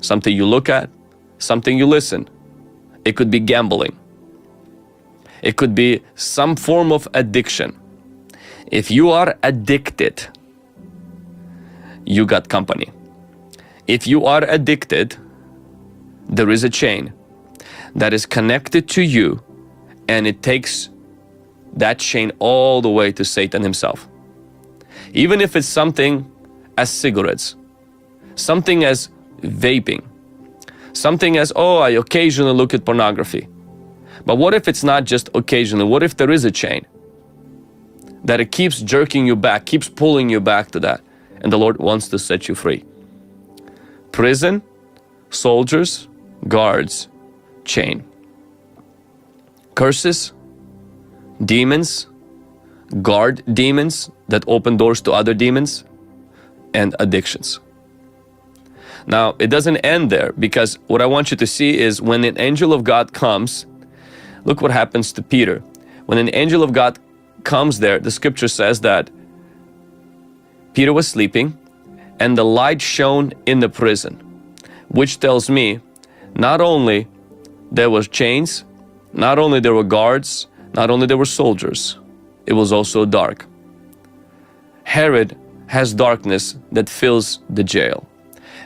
[0.00, 0.90] something you look at,
[1.38, 2.28] something you listen.
[3.04, 3.98] It could be gambling.
[5.42, 7.78] It could be some form of addiction.
[8.70, 10.26] If you are addicted,
[12.04, 12.90] you got company.
[13.86, 15.16] If you are addicted,
[16.28, 17.12] there is a chain
[17.94, 19.42] that is connected to you
[20.08, 20.90] and it takes
[21.72, 24.08] that chain all the way to Satan himself.
[25.12, 26.30] Even if it's something
[26.76, 27.56] as cigarettes,
[28.34, 29.08] something as
[29.42, 30.02] vaping,
[30.92, 33.48] something as, oh, I occasionally look at pornography.
[34.26, 35.84] But what if it's not just occasionally?
[35.84, 36.86] What if there is a chain?
[38.24, 41.00] That it keeps jerking you back, keeps pulling you back to that.
[41.40, 42.84] And the Lord wants to set you free.
[44.12, 44.62] Prison,
[45.30, 46.06] soldiers,
[46.46, 47.08] guards,
[47.64, 48.04] chain.
[49.74, 50.32] Curses,
[51.42, 52.06] demons,
[53.00, 55.84] guard demons that open doors to other demons,
[56.74, 57.60] and addictions.
[59.06, 62.38] Now, it doesn't end there because what I want you to see is when an
[62.38, 63.66] angel of God comes,
[64.44, 65.62] look what happens to Peter.
[66.06, 66.98] When an angel of God
[67.44, 69.10] comes there, the scripture says that
[70.74, 71.56] Peter was sleeping
[72.18, 74.14] and the light shone in the prison,
[74.88, 75.80] which tells me
[76.34, 77.08] not only
[77.72, 78.64] there was chains,
[79.12, 81.98] not only there were guards, not only there were soldiers,
[82.46, 83.46] it was also dark.
[84.84, 85.36] Herod
[85.66, 88.06] has darkness that fills the jail.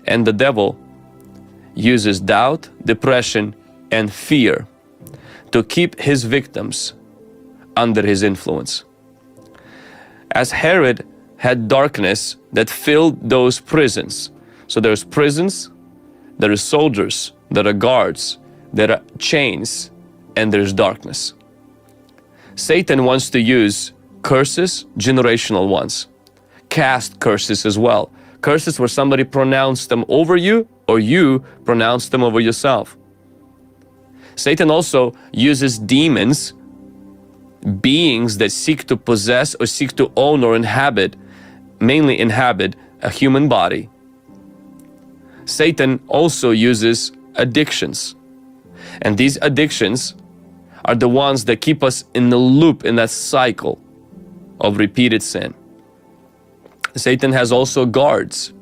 [0.07, 0.79] And the devil
[1.75, 3.55] uses doubt, depression,
[3.91, 4.67] and fear
[5.53, 6.95] to keep his victims
[7.77, 8.85] under his influence.
[10.31, 14.31] As Herod had darkness that filled those prisons.
[14.67, 15.71] So there's prisons,
[16.39, 18.39] there are soldiers, there are guards,
[18.73, 19.91] there are chains,
[20.37, 21.35] and there's darkness.
[22.57, 26.09] Satan wants to use curses, generational ones,
[26.71, 28.11] cast curses as well,
[28.45, 32.95] Curses where somebody pronounced them over you or you pronounced them over yourself.
[34.37, 36.53] Satan also uses demons,
[37.81, 41.17] beings that seek to possess or seek to own or inhabit,
[41.81, 43.89] mainly inhabit a human body.
[45.47, 48.15] Satan also uses addictions.
[49.01, 50.17] And these addictions
[50.85, 53.81] are the ones that keep us in the loop in that cycle
[54.61, 55.55] of repeated sin.
[56.97, 58.53] Satan has also guards.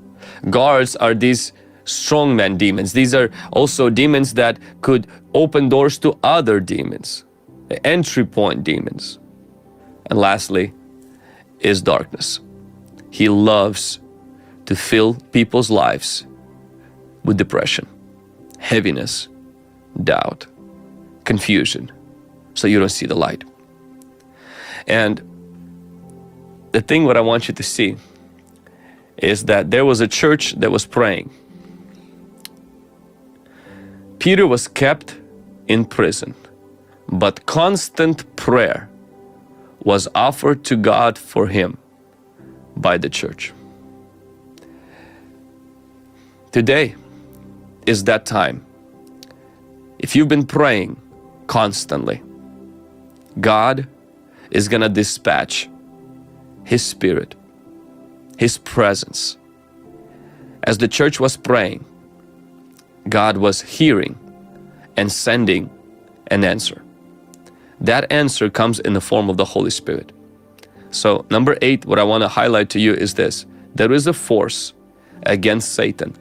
[0.51, 1.53] Guards are these
[1.85, 2.93] strongman demons.
[2.93, 7.25] These are also demons that could open doors to other demons,
[7.85, 9.19] entry point demons.
[10.07, 10.73] And lastly,
[11.61, 12.41] is darkness.
[13.11, 14.01] He loves
[14.67, 16.27] to fill people's lives
[17.25, 17.87] with depression,
[18.59, 19.29] heaviness,
[20.03, 20.47] doubt,
[21.25, 21.91] confusion,
[22.55, 23.45] so you don't see the light.
[24.87, 25.23] And
[26.73, 27.97] the thing what I want you to see
[29.19, 31.31] is that there was a church that was praying.
[34.19, 35.17] Peter was kept
[35.69, 36.35] in prison,
[37.09, 38.89] but constant prayer
[39.83, 41.79] was offered to God for him
[42.77, 43.53] by the church.
[46.53, 46.95] Today
[47.87, 48.65] is that time.
[49.99, 51.01] If you've been praying
[51.47, 52.23] constantly,
[53.41, 53.89] God
[54.51, 55.69] is going to dispatch
[56.65, 57.35] His Spirit
[58.43, 59.37] his presence.
[60.65, 61.85] As the church was praying,
[63.09, 64.19] God was hearing
[64.97, 65.71] and sending
[66.27, 66.83] an answer.
[67.81, 70.11] That answer comes in the form of the Holy Spirit.
[70.91, 74.13] So, number eight, what I want to highlight to you is this there is a
[74.13, 74.75] force
[75.23, 76.13] against Satan,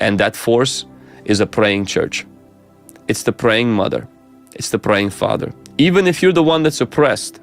[0.00, 0.84] and that force
[1.24, 2.26] is a praying church.
[3.08, 4.06] It's the praying mother,
[4.54, 5.50] it's the praying father.
[5.78, 7.40] Even if you're the one that's oppressed,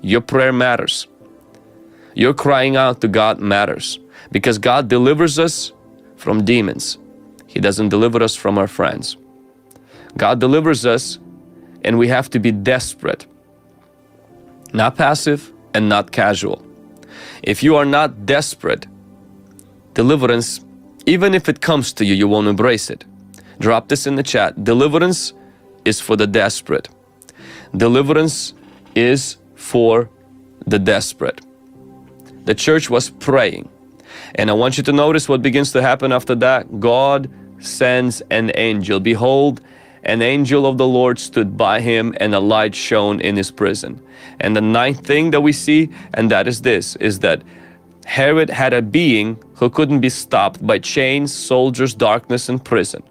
[0.00, 1.09] your prayer matters.
[2.14, 3.98] Your crying out to God matters
[4.32, 5.72] because God delivers us
[6.16, 6.98] from demons.
[7.46, 9.16] He doesn't deliver us from our friends.
[10.16, 11.18] God delivers us
[11.84, 13.26] and we have to be desperate,
[14.72, 16.64] not passive and not casual.
[17.42, 18.86] If you are not desperate,
[19.94, 20.60] deliverance,
[21.06, 23.04] even if it comes to you, you won't embrace it.
[23.60, 24.64] Drop this in the chat.
[24.64, 25.32] Deliverance
[25.84, 26.88] is for the desperate.
[27.76, 28.52] Deliverance
[28.94, 30.10] is for
[30.66, 31.40] the desperate
[32.44, 33.68] the church was praying.
[34.34, 36.80] And I want you to notice what begins to happen after that.
[36.80, 39.00] God sends an angel.
[39.00, 39.60] Behold,
[40.02, 44.00] an angel of the Lord stood by him, and a light shone in his prison.
[44.40, 47.42] And the ninth thing that we see, and that is this, is that
[48.06, 53.02] Herod had a being who couldn't be stopped by chains, soldiers, darkness, and prison.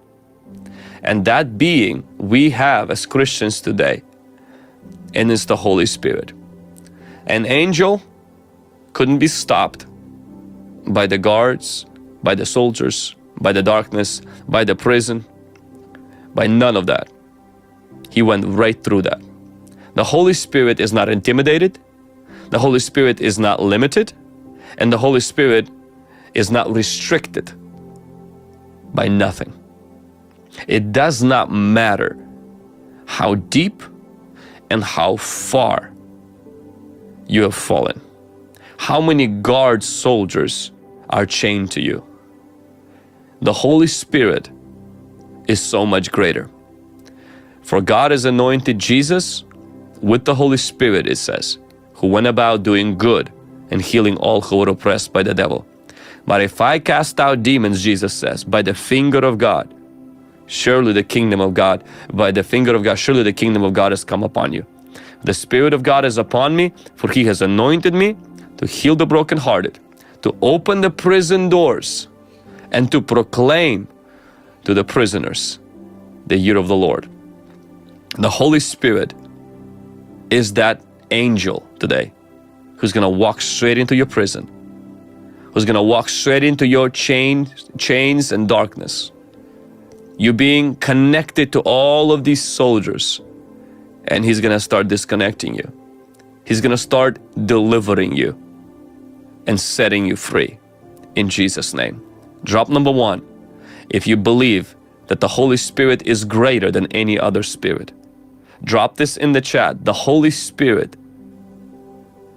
[1.03, 4.01] And that being we have as Christians today,
[5.13, 6.33] and it's the Holy Spirit.
[7.27, 8.01] An angel
[8.93, 9.85] couldn't be stopped
[10.87, 11.85] by the guards,
[12.23, 15.25] by the soldiers, by the darkness, by the prison,
[16.35, 17.09] by none of that.
[18.09, 19.21] He went right through that.
[19.95, 21.79] The Holy Spirit is not intimidated,
[22.49, 24.13] the Holy Spirit is not limited,
[24.77, 25.69] and the Holy Spirit
[26.33, 27.51] is not restricted
[28.93, 29.53] by nothing.
[30.67, 32.17] It does not matter
[33.05, 33.83] how deep
[34.69, 35.91] and how far
[37.27, 38.01] you have fallen.
[38.79, 40.71] How many guard soldiers
[41.09, 42.01] are chained to you?
[43.41, 44.49] The Holy Spirit
[45.47, 46.49] is so much greater.
[47.61, 49.43] For God has anointed Jesus
[50.01, 51.59] with the Holy Spirit, it says,
[51.95, 53.29] who went about doing good
[53.69, 55.67] and healing all who were oppressed by the devil.
[56.25, 59.75] But if I cast out demons, Jesus says, by the finger of God,
[60.47, 63.91] surely the kingdom of God, by the finger of God, surely the kingdom of God
[63.91, 64.65] has come upon you.
[65.23, 68.15] The Spirit of God is upon me, for He has anointed me
[68.59, 69.79] to heal the brokenhearted,
[70.21, 72.09] to open the prison doors,
[72.73, 73.87] and to proclaim
[74.65, 75.59] to the prisoners
[76.27, 77.09] the year of the Lord.
[78.17, 79.13] The Holy Spirit
[80.29, 80.81] is that
[81.11, 82.11] angel today
[82.75, 84.45] who's going to walk straight into your prison,
[85.53, 87.47] who's going to walk straight into your chain,
[87.77, 89.13] chains and darkness.
[90.17, 93.21] You being connected to all of these soldiers,
[94.09, 95.71] and he's going to start disconnecting you.
[96.43, 98.37] He's going to start delivering you
[99.49, 100.59] and setting you free
[101.15, 101.99] in Jesus' name.
[102.43, 103.19] Drop number one
[103.89, 104.75] if you believe
[105.07, 107.91] that the Holy Spirit is greater than any other spirit.
[108.63, 109.85] Drop this in the chat.
[109.85, 110.95] The Holy Spirit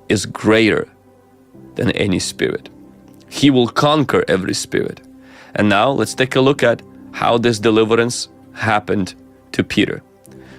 [0.08, 0.88] is greater
[1.74, 2.70] than any spirit.
[3.28, 5.02] He will conquer every spirit.
[5.54, 6.80] And now let's take a look at
[7.12, 9.14] how this deliverance happened
[9.52, 10.02] to Peter.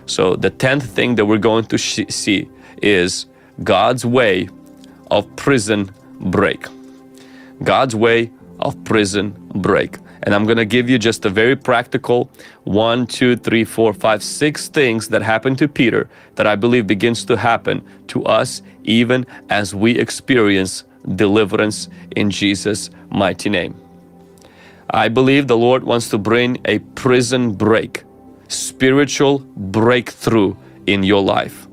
[0.05, 2.47] So, the tenth thing that we're going to see
[2.83, 3.25] is
[3.63, 4.49] God's way
[5.09, 5.89] of prison
[6.23, 6.65] break.
[7.63, 9.97] God's way of prison break.
[10.23, 12.29] And I'm going to give you just a very practical
[12.63, 17.25] one, two, three, four, five, six things that happened to Peter that I believe begins
[17.25, 23.75] to happen to us even as we experience deliverance in Jesus' mighty name.
[24.89, 28.03] I believe the Lord wants to bring a prison break,
[28.47, 30.55] spiritual breakthrough
[30.87, 31.67] in your life.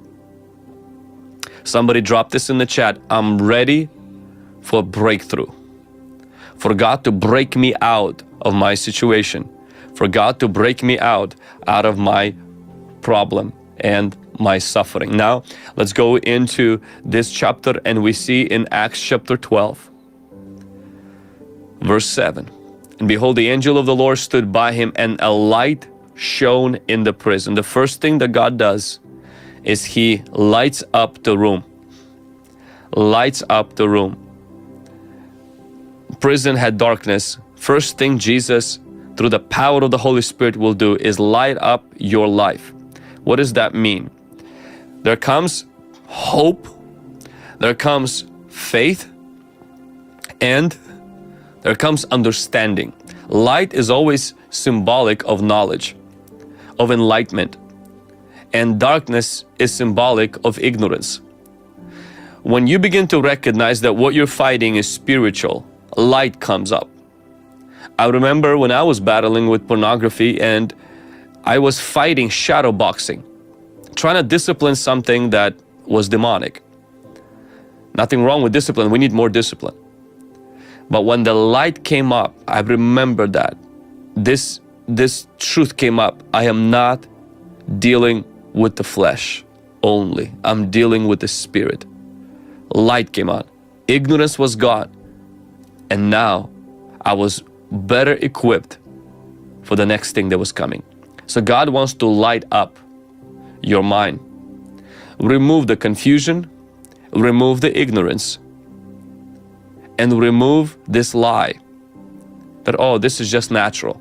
[1.63, 2.99] Somebody drop this in the chat.
[3.11, 3.89] I'm ready
[4.63, 5.51] for breakthrough.
[6.57, 9.49] For God to break me out of my situation,
[9.95, 11.35] for God to break me out
[11.67, 12.35] out of my
[13.01, 15.17] problem and my suffering.
[15.17, 15.43] Now,
[15.77, 19.91] let's go into this chapter and we see in Acts chapter 12,
[21.83, 22.51] verse 7.
[22.99, 27.05] And behold, the angel of the Lord stood by him, and a light shone in
[27.05, 27.55] the prison.
[27.55, 29.01] The first thing that God does
[29.65, 31.65] is He lights up the room.
[32.95, 34.20] Lights up the room.
[36.19, 38.79] Prison had darkness, First thing Jesus,
[39.19, 42.73] through the power of the Holy Spirit, will do is light up your life.
[43.25, 44.09] What does that mean?
[45.03, 45.67] There comes
[46.07, 46.67] hope,
[47.59, 49.13] there comes faith,
[50.41, 50.75] and
[51.61, 52.95] there comes understanding.
[53.29, 55.95] Light is always symbolic of knowledge,
[56.79, 57.59] of enlightenment,
[58.55, 61.21] and darkness is symbolic of ignorance.
[62.43, 65.67] When you begin to recognize that what you're fighting is spiritual,
[66.01, 66.89] light comes up.
[67.99, 70.75] I remember when I was battling with pornography and
[71.45, 73.23] I was fighting shadow boxing,
[73.95, 75.55] trying to discipline something that
[75.87, 76.63] was demonic.
[77.95, 79.75] Nothing wrong with discipline, we need more discipline.
[80.91, 83.57] But when the light came up, I remember that
[84.17, 86.23] this this truth came up.
[86.35, 87.07] I am not
[87.79, 89.45] dealing with the flesh
[89.85, 90.33] only.
[90.43, 91.85] I'm dealing with the spirit.
[92.75, 93.45] Light came on.
[93.87, 94.91] Ignorance was gone.
[95.91, 96.49] And now
[97.03, 98.79] I was better equipped
[99.63, 100.83] for the next thing that was coming.
[101.27, 102.77] So God wants to light up
[103.63, 104.19] your mind,
[105.21, 106.51] remove the confusion,
[107.13, 108.39] remove the ignorance,
[109.99, 111.55] and remove this lie
[112.65, 114.01] that, oh, this is just natural.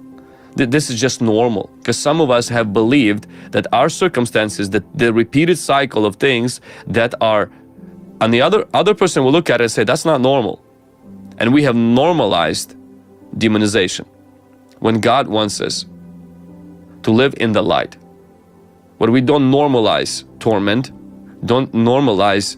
[0.55, 1.69] This is just normal.
[1.77, 6.61] Because some of us have believed that our circumstances, that the repeated cycle of things
[6.87, 7.49] that are,
[8.21, 10.63] and the other, other person will look at it and say, that's not normal.
[11.39, 12.75] And we have normalized
[13.37, 14.05] demonization
[14.79, 15.85] when God wants us
[17.03, 17.97] to live in the light.
[18.97, 20.91] Where we don't normalize torment,
[21.45, 22.57] don't normalize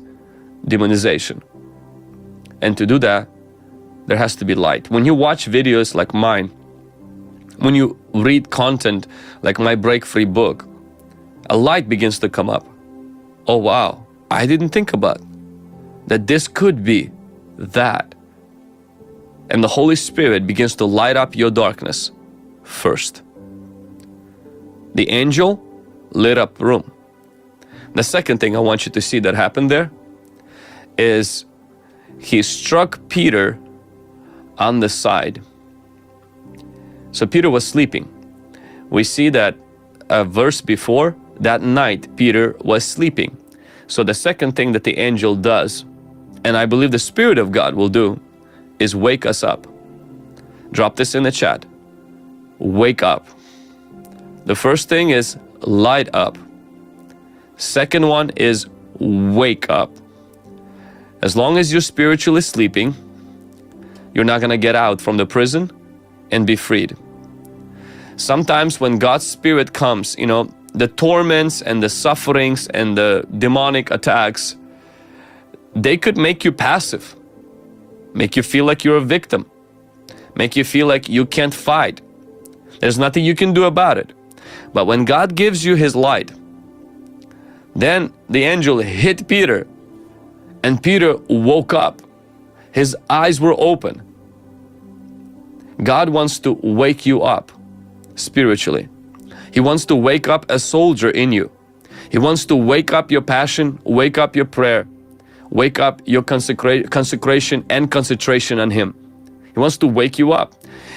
[0.65, 1.41] demonization.
[2.61, 3.27] And to do that,
[4.07, 4.89] there has to be light.
[4.89, 6.47] When you watch videos like mine,
[7.59, 9.07] when you read content
[9.43, 10.67] like my break free book,
[11.49, 12.65] a light begins to come up.
[13.47, 15.21] Oh wow, I didn't think about
[16.07, 17.11] that this could be
[17.57, 18.15] that.
[19.51, 22.11] And the Holy Spirit begins to light up your darkness
[22.63, 23.21] first.
[24.95, 25.61] The angel
[26.11, 26.89] lit up room.
[27.93, 29.91] The second thing I want you to see that happened there
[30.97, 31.43] is
[32.17, 33.59] he struck Peter
[34.57, 35.41] on the side.
[37.11, 38.07] So Peter was sleeping.
[38.89, 39.57] We see that
[40.09, 43.35] a verse before, that night Peter was sleeping.
[43.87, 45.83] So the second thing that the angel does,
[46.45, 48.17] and I believe the Spirit of God will do,
[48.81, 49.67] is wake us up.
[50.71, 51.65] Drop this in the chat.
[52.59, 53.27] Wake up.
[54.45, 56.37] The first thing is light up.
[57.57, 58.67] Second one is
[58.99, 59.91] wake up.
[61.21, 62.95] As long as you're spiritually sleeping,
[64.13, 65.71] you're not going to get out from the prison
[66.31, 66.97] and be freed.
[68.15, 73.91] Sometimes when God's Spirit comes, you know, the torments and the sufferings and the demonic
[73.91, 74.55] attacks,
[75.75, 77.15] they could make you passive,
[78.13, 79.49] make you feel like you're a victim,
[80.35, 82.01] make you feel like you can't fight.
[82.79, 84.13] There's nothing you can do about it.
[84.73, 86.31] But when God gives you His light,
[87.75, 89.67] then the angel hit Peter
[90.63, 92.01] and Peter woke up.
[92.71, 94.01] His eyes were open.
[95.83, 97.51] God wants to wake you up
[98.15, 98.87] spiritually.
[99.51, 101.51] He wants to wake up a soldier in you.
[102.09, 104.87] He wants to wake up your passion, wake up your prayer,
[105.51, 108.95] wake up your consecra consecration and concentration on Him.
[109.53, 110.55] He wants to wake you up.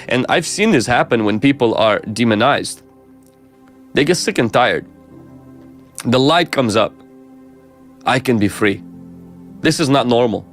[0.08, 2.82] And I've seen this happen when people are demonized.
[3.94, 4.86] They get sick and tired.
[6.04, 6.92] The light comes up.
[8.06, 8.82] I can be free.
[9.60, 10.46] This is not normal.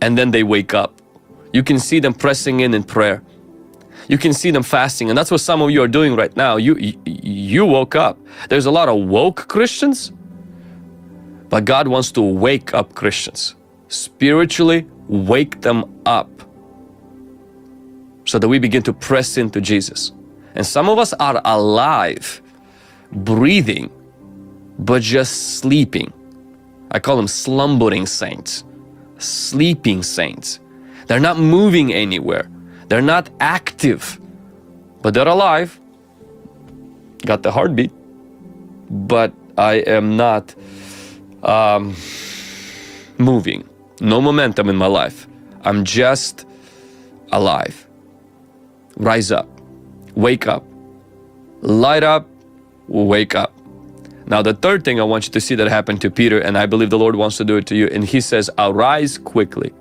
[0.00, 1.00] And then they wake up.
[1.52, 3.22] You can see them pressing in in prayer.
[4.08, 6.56] You can see them fasting, and that's what some of you are doing right now.
[6.56, 8.18] You, you woke up.
[8.48, 10.12] There's a lot of woke Christians,
[11.48, 13.54] but God wants to wake up Christians.
[13.88, 16.28] Spiritually wake them up
[18.24, 20.12] so that we begin to press into Jesus.
[20.54, 22.42] And some of us are alive,
[23.12, 23.90] breathing,
[24.78, 26.12] but just sleeping.
[26.90, 28.64] I call them slumbering saints,
[29.18, 30.60] sleeping saints.
[31.06, 32.50] They're not moving anywhere.
[32.88, 34.20] They're not active,
[35.02, 35.80] but they're alive.
[37.24, 37.92] Got the heartbeat,
[38.90, 40.54] but I am not
[41.42, 41.94] um,
[43.18, 43.68] moving.
[44.00, 45.26] No momentum in my life.
[45.62, 46.46] I'm just
[47.32, 47.86] alive.
[48.96, 49.48] Rise up,
[50.14, 50.64] wake up,
[51.60, 52.26] light up,
[52.88, 53.52] wake up.
[54.26, 56.66] Now, the third thing I want you to see that happened to Peter, and I
[56.66, 59.72] believe the Lord wants to do it to you, and he says, Arise quickly.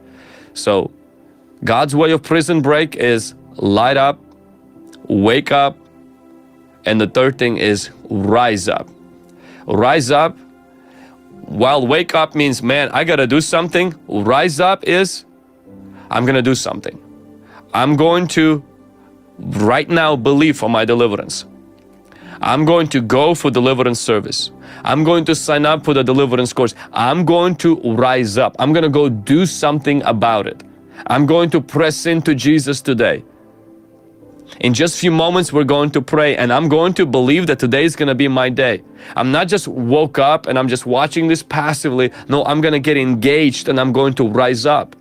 [0.54, 0.92] So,
[1.64, 4.20] God's way of prison break is light up,
[5.08, 5.78] wake up,
[6.86, 8.88] and the third thing is rise up.
[9.66, 10.38] Rise up.
[11.48, 15.26] While wake up means, man, I gotta do something, rise up is,
[16.12, 17.02] I'm gonna do something.
[17.74, 18.64] I'm going to
[19.40, 21.46] right now believe for my deliverance.
[22.42, 24.52] I'm going to go for deliverance service.
[24.84, 26.76] I'm going to sign up for the deliverance course.
[26.94, 28.56] I'm going to rise up.
[28.60, 30.64] I'm going to go do something about it.
[31.08, 33.24] I'm going to press into Jesus today.
[34.60, 37.60] In just a few moments, we're going to pray, and I'm going to believe that
[37.60, 38.82] today is going to be my day.
[39.16, 42.12] I'm not just woke up and I'm just watching this passively.
[42.28, 44.96] No, I'm going to get engaged and I'm going to rise up.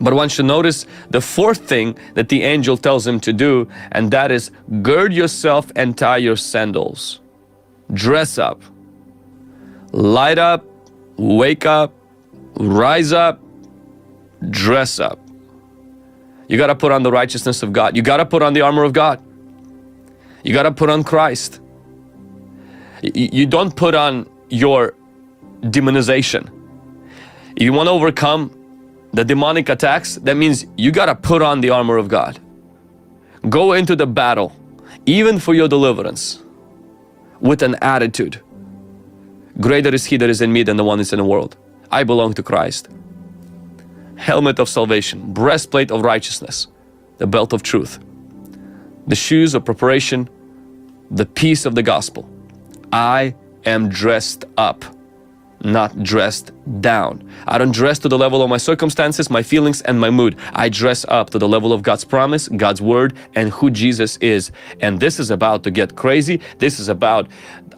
[0.00, 4.10] But you to notice the fourth thing that the angel tells him to do, and
[4.10, 7.20] that is gird yourself and tie your sandals.
[7.92, 8.62] Dress up,
[9.92, 10.64] light up,
[11.18, 11.92] wake up,
[12.54, 13.40] rise up,
[14.48, 15.18] dress up.
[16.50, 17.96] You got to put on the righteousness of God.
[17.96, 19.22] You got to put on the armor of God.
[20.42, 21.60] You got to put on Christ.
[23.02, 24.94] You don't put on your
[25.60, 26.50] demonization.
[27.54, 28.50] If you want to overcome
[29.12, 32.40] the demonic attacks, that means you got to put on the armor of God.
[33.48, 34.50] Go into the battle,
[35.06, 36.42] even for your deliverance,
[37.38, 38.40] with an attitude.
[39.60, 41.56] Greater is He that is in me than the one that's in the world.
[41.92, 42.88] I belong to Christ.
[44.20, 46.68] Helmet of salvation, breastplate of righteousness,
[47.18, 47.98] the belt of truth,
[49.06, 50.28] the shoes of preparation,
[51.10, 52.28] the peace of the gospel.
[52.92, 54.84] I am dressed up.
[55.62, 57.28] not dressed down.
[57.46, 60.36] I don't dress to the level of my circumstances, my feelings, and my mood.
[60.54, 64.52] I dress up to the level of God's promise, God's word, and who Jesus is.
[64.80, 66.40] And this is about to get crazy.
[66.58, 67.28] This is about,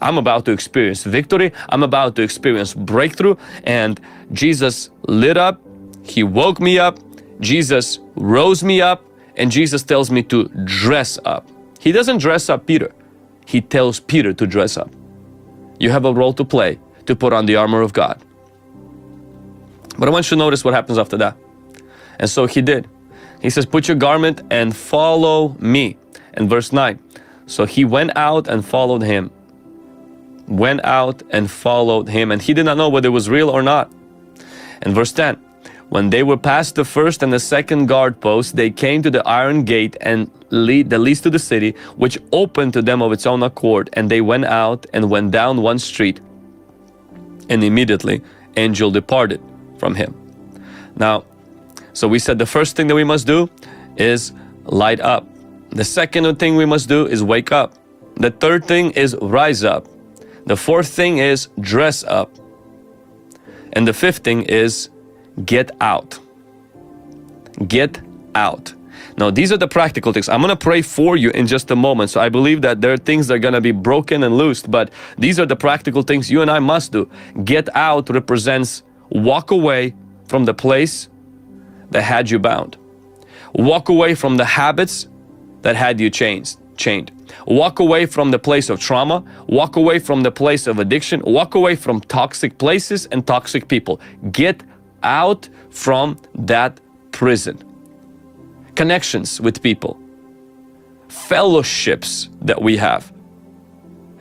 [0.01, 1.51] I'm about to experience victory.
[1.69, 3.35] I'm about to experience breakthrough.
[3.63, 3.99] And
[4.31, 5.59] Jesus lit up,
[6.03, 6.99] He woke me up,
[7.39, 9.03] Jesus rose me up,
[9.35, 11.47] and Jesus tells me to dress up.
[11.79, 12.93] He doesn't dress up Peter,
[13.45, 14.91] He tells Peter to dress up.
[15.79, 18.23] You have a role to play to put on the armor of God.
[19.97, 21.37] But I want you to notice what happens after that.
[22.19, 22.87] And so he did.
[23.41, 25.97] He says, Put your garment and follow me.
[26.33, 26.99] And verse 9.
[27.45, 29.29] So he went out and followed him.
[30.47, 32.31] Went out and followed him.
[32.31, 33.91] And he did not know whether it was real or not.
[34.81, 35.37] And verse 10.
[35.93, 39.21] When they were past the first and the second guard post, they came to the
[39.27, 43.27] iron gate and lead that leads to the city, which opened to them of its
[43.27, 43.91] own accord.
[43.93, 46.19] And they went out and went down one street
[47.47, 48.23] and immediately
[48.57, 49.39] angel departed
[49.77, 50.15] from him.
[50.95, 51.25] Now,
[51.93, 53.47] so we said the first thing that we must do
[53.95, 54.33] is
[54.65, 55.27] light up.
[55.69, 57.75] The second thing we must do is wake up.
[58.15, 59.87] The third thing is rise up.
[60.47, 62.31] The fourth thing is dress up.
[63.73, 64.89] And the fifth thing is
[65.45, 66.19] get out.
[67.67, 68.01] Get
[68.35, 68.73] out.
[69.17, 70.27] Now, these are the practical things.
[70.29, 72.09] I'm going to pray for you in just a moment.
[72.09, 74.71] So I believe that there are things that are going to be broken and loosed,
[74.71, 77.09] but these are the practical things you and I must do.
[77.43, 79.93] Get out represents walk away
[80.27, 81.09] from the place
[81.91, 82.77] that had you bound.
[83.53, 85.07] Walk away from the habits
[85.61, 86.55] that had you chained.
[86.75, 87.11] chained.
[87.45, 89.23] Walk away from the place of trauma.
[89.47, 91.21] Walk away from the place of addiction.
[91.21, 93.99] Walk away from toxic places and toxic people.
[94.31, 94.63] Get
[95.03, 96.79] out from that
[97.11, 97.61] prison
[98.75, 99.99] connections with people,
[101.07, 103.13] fellowships that we have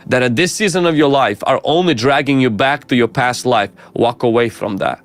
[0.07, 3.47] that at this season of your life are only dragging you back to your past
[3.47, 5.01] life, walk away from that.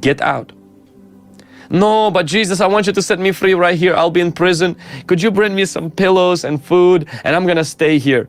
[0.00, 0.52] Get out.
[1.70, 3.94] No, but Jesus, I want you to set me free right here.
[3.94, 4.76] I'll be in prison.
[5.06, 8.28] Could you bring me some pillows and food and I'm gonna stay here?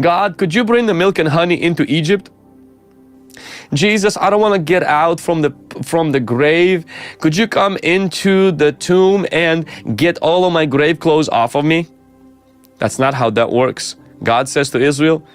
[0.00, 2.30] God, could you bring the milk and honey into Egypt?
[3.72, 5.50] Jesus, I don't want to get out from the
[5.82, 6.84] from the grave.
[7.20, 9.66] Could you come into the tomb and
[9.96, 11.86] get all of my grave clothes off of me?
[12.78, 13.96] That's not how that works.
[14.22, 15.26] God says to Israel,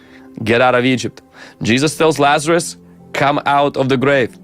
[0.44, 1.22] get out of Egypt.
[1.62, 2.78] Jesus tells Lazarus,
[3.14, 4.38] come out of the grave.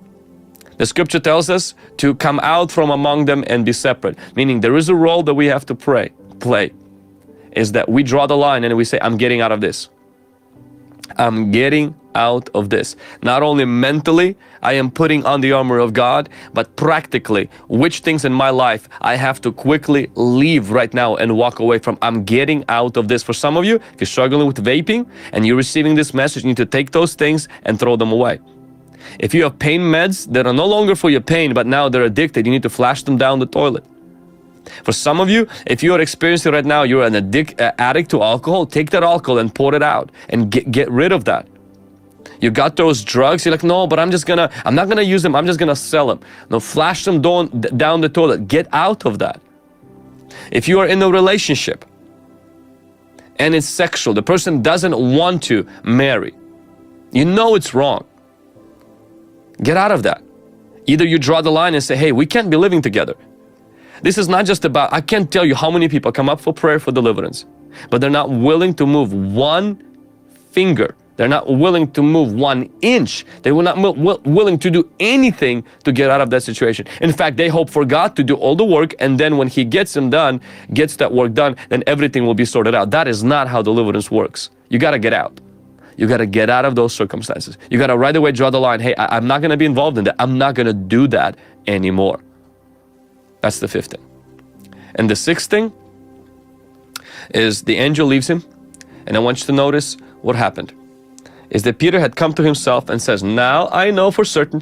[0.78, 4.76] The scripture tells us to come out from among them and be separate, meaning there
[4.76, 6.72] is a role that we have to pray, play,
[7.51, 9.89] is that we draw the line and we say, I'm getting out of this.
[11.18, 12.95] I'm getting out of this.
[13.22, 18.24] Not only mentally, I am putting on the armor of God, but practically, which things
[18.26, 21.97] in my life I have to quickly leave right now and walk away from.
[22.01, 23.24] I'm getting out of this.
[23.24, 26.47] For some of you, if you're struggling with vaping and you're receiving this message, you
[26.47, 28.39] need to take those things and throw them away.
[29.20, 32.03] If you have pain meds that are no longer for your pain, but now they're
[32.03, 33.84] addicted, you need to flash them down the toilet.
[34.84, 38.09] For some of you, if you are experiencing right now, you're an addict, uh, addict
[38.11, 41.47] to alcohol, take that alcohol and pour it out and get, get rid of that.
[42.41, 45.21] You got those drugs, you're like, no, but I'm just gonna, I'm not gonna use
[45.24, 46.19] them, I'm just gonna sell them.
[46.49, 47.47] No, flash them down,
[47.78, 48.47] down the toilet.
[48.47, 49.39] Get out of that.
[50.51, 51.86] If you are in a relationship
[53.38, 56.34] and it's sexual, the person doesn't want to marry,
[57.11, 58.05] you know it's wrong.
[59.61, 60.21] Get out of that.
[60.86, 63.15] Either you draw the line and say, hey, we can't be living together.
[64.01, 66.53] This is not just about, I can't tell you how many people come up for
[66.53, 67.45] prayer for deliverance,
[67.89, 69.82] but they're not willing to move one
[70.51, 70.95] finger.
[71.16, 73.26] They're not willing to move one inch.
[73.43, 73.78] They will not
[74.26, 76.88] willing to do anything to get out of that situation.
[77.01, 79.64] In fact, they hope for God to do all the work and then when He
[79.64, 80.41] gets them done,
[80.74, 82.89] gets that work done, then everything will be sorted out.
[82.91, 84.49] That is not how deliverance works.
[84.70, 85.39] You got to get out.
[85.97, 87.57] You got to get out of those circumstances.
[87.70, 88.80] You got to right away draw the line.
[88.80, 90.16] Hey, I, am not going to be involved in that.
[90.18, 91.38] I'm not going to do that
[91.68, 92.20] anymore.
[93.41, 94.03] That's the fifth thing.
[94.95, 95.72] And the sixth thing
[97.34, 98.43] is the angel leaves him.
[99.05, 100.74] And I want you to notice what happened.
[101.54, 104.62] Is that Peter had come to himself and says, Now I know for certain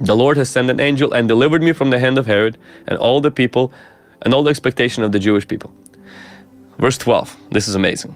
[0.00, 2.96] the Lord has sent an angel and delivered me from the hand of Herod and
[2.98, 3.72] all the people
[4.22, 5.72] and all the expectation of the Jewish people.
[6.78, 8.14] Verse 12, this is amazing.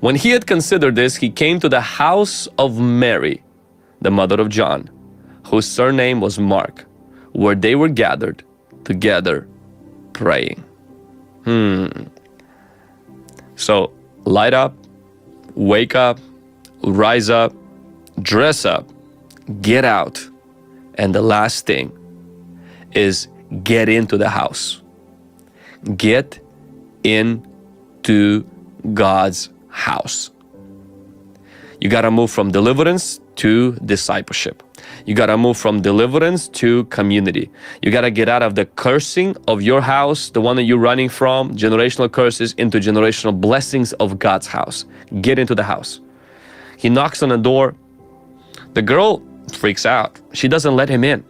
[0.00, 3.42] When he had considered this, he came to the house of Mary,
[4.00, 4.90] the mother of John,
[5.46, 6.84] whose surname was Mark
[7.34, 8.42] where they were gathered
[8.84, 9.46] together
[10.12, 10.64] praying.
[11.44, 11.88] Hmm.
[13.56, 13.92] So
[14.24, 14.74] light up,
[15.54, 16.18] wake up,
[16.82, 17.52] rise up,
[18.20, 18.88] dress up,
[19.60, 20.24] get out.
[20.96, 21.92] And the last thing
[22.92, 23.28] is
[23.62, 24.80] get into the house.
[25.96, 26.40] Get
[27.02, 28.46] into
[28.94, 30.30] God's house.
[31.80, 34.62] You got to move from deliverance to discipleship.
[35.06, 37.50] You got to move from deliverance to community.
[37.82, 40.78] You got to get out of the cursing of your house, the one that you're
[40.78, 44.86] running from, generational curses, into generational blessings of God's house.
[45.20, 46.00] Get into the house.
[46.78, 47.74] He knocks on the door.
[48.72, 50.18] The girl freaks out.
[50.32, 51.22] She doesn't let him in.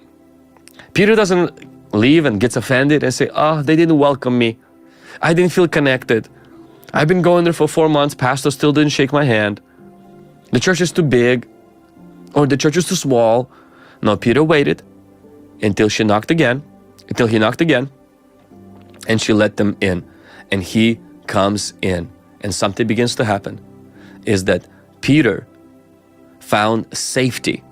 [0.93, 4.57] Peter doesn't leave and gets offended and say, Oh, they didn't welcome me.
[5.20, 6.29] I didn't feel connected.
[6.93, 8.14] I've been going there for four months.
[8.14, 9.61] Pastor still didn't shake my hand.
[10.53, 11.49] The church is too big
[12.35, 13.51] or the church is too small.
[14.05, 14.82] No, Peter waited
[15.62, 16.62] until she knocked again,
[17.09, 17.90] until he knocked again,
[19.09, 20.05] and she let them in.
[20.50, 22.11] And he comes in,
[22.42, 23.59] and something begins to happen
[24.26, 24.66] is that
[25.00, 25.46] Peter
[26.40, 27.62] found safety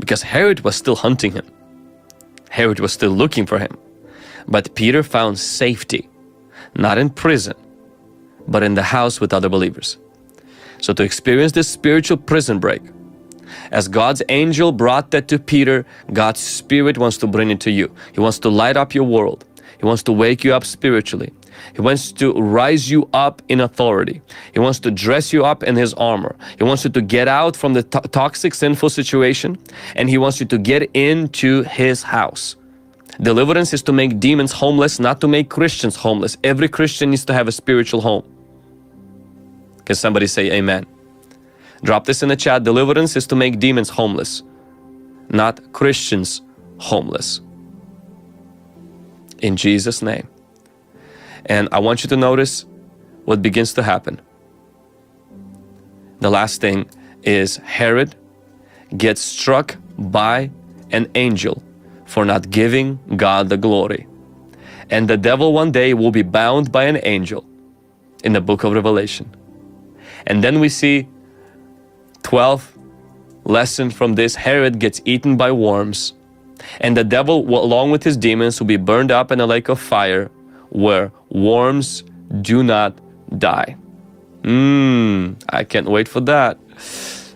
[0.00, 1.46] because Herod was still hunting him.
[2.50, 3.76] Herod was still looking for him.
[4.48, 6.08] But Peter found safety,
[6.74, 7.54] not in prison,
[8.48, 9.98] but in the house with other believers.
[10.80, 12.82] So to experience this spiritual prison break,
[13.70, 17.94] as God's angel brought that to Peter, God's Spirit wants to bring it to you.
[18.12, 19.44] He wants to light up your world.
[19.78, 21.32] He wants to wake you up spiritually.
[21.74, 24.20] He wants to rise you up in authority.
[24.52, 26.36] He wants to dress you up in His armor.
[26.56, 29.58] He wants you to get out from the toxic, sinful situation,
[29.96, 32.56] and He wants you to get into His house.
[33.20, 36.36] Deliverance is to make demons homeless, not to make Christians homeless.
[36.44, 38.24] Every Christian needs to have a spiritual home.
[39.84, 40.86] Can somebody say amen?
[41.82, 42.64] Drop this in the chat.
[42.64, 44.42] Deliverance is to make demons homeless,
[45.30, 46.42] not Christians
[46.78, 47.40] homeless.
[49.38, 50.28] In Jesus' name.
[51.46, 52.66] And I want you to notice
[53.24, 54.20] what begins to happen.
[56.20, 56.90] The last thing
[57.22, 58.14] is Herod
[58.96, 60.50] gets struck by
[60.90, 61.62] an angel
[62.06, 64.06] for not giving God the glory.
[64.90, 67.44] And the devil one day will be bound by an angel
[68.24, 69.30] in the book of Revelation.
[70.26, 71.06] And then we see
[72.22, 72.76] 12th
[73.44, 76.14] lesson from this Herod gets eaten by worms,
[76.80, 79.80] and the devil, along with his demons, will be burned up in a lake of
[79.80, 80.30] fire
[80.70, 82.04] where worms
[82.42, 82.98] do not
[83.38, 83.76] die.
[84.42, 86.58] Mmm, I can't wait for that.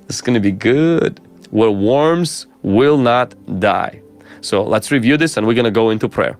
[0.09, 1.20] It's to be good.
[1.51, 4.03] Where worms will not die.
[4.41, 6.37] So let's review this and we're to go into prayer.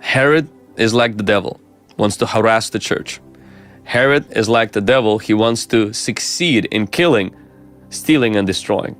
[0.00, 1.60] Herod is like the devil,
[1.96, 3.20] wants to harass the church.
[3.90, 7.34] Herod is like the devil, he wants to succeed in killing,
[7.88, 8.94] stealing, and destroying.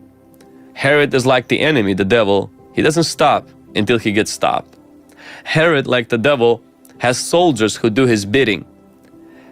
[0.72, 4.76] Herod is like the enemy, the devil, he doesn't stop until he gets stopped.
[5.44, 6.60] Herod, like the devil,
[6.98, 8.64] has soldiers who do his bidding,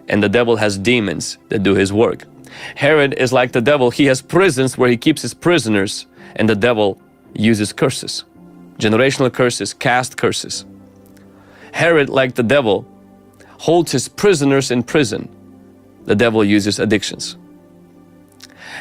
[0.09, 2.25] and the devil has demons that do his work.
[2.75, 6.55] Herod is like the devil, he has prisons where he keeps his prisoners, and the
[6.67, 7.01] devil
[7.33, 8.25] uses curses,
[8.77, 10.65] generational curses, caste curses.
[11.71, 12.85] Herod, like the devil,
[13.59, 15.29] holds his prisoners in prison.
[16.05, 17.37] The devil uses addictions.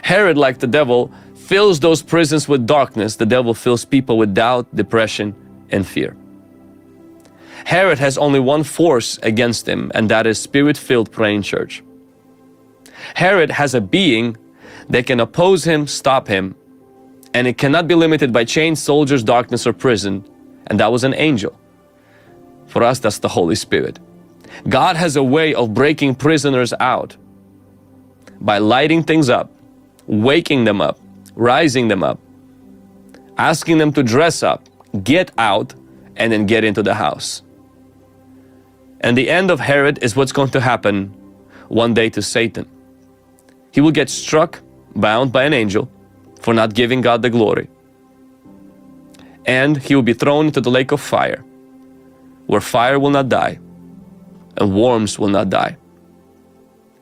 [0.02, 3.16] Herod, like the devil, fills those prisons with darkness.
[3.16, 5.34] The devil fills people with doubt, depression,
[5.70, 6.16] and fear.
[7.64, 11.82] Herod has only one force against him, and that is spirit-filled praying church.
[13.14, 14.36] Herod has a being
[14.88, 16.54] that can oppose him, stop him,
[17.34, 20.24] and it cannot be limited by chains, soldiers, darkness, or prison,
[20.68, 21.58] and that was an angel.
[22.66, 23.98] For us, that's the Holy Spirit.
[24.66, 27.16] God has a way of breaking prisoners out
[28.40, 29.50] by lighting things up,
[30.06, 30.98] waking them up,
[31.34, 32.18] rising them up,
[33.36, 34.68] asking them to dress up,
[35.04, 35.74] get out,
[36.16, 37.42] and then get into the house.
[39.00, 41.14] And the end of Herod is what's going to happen
[41.68, 42.68] one day to Satan.
[43.70, 44.60] He will get struck,
[44.96, 45.88] bound by an angel
[46.40, 47.68] for not giving God the glory.
[49.46, 51.44] And he will be thrown into the lake of fire,
[52.46, 53.60] where fire will not die
[54.58, 55.76] and worms will not die.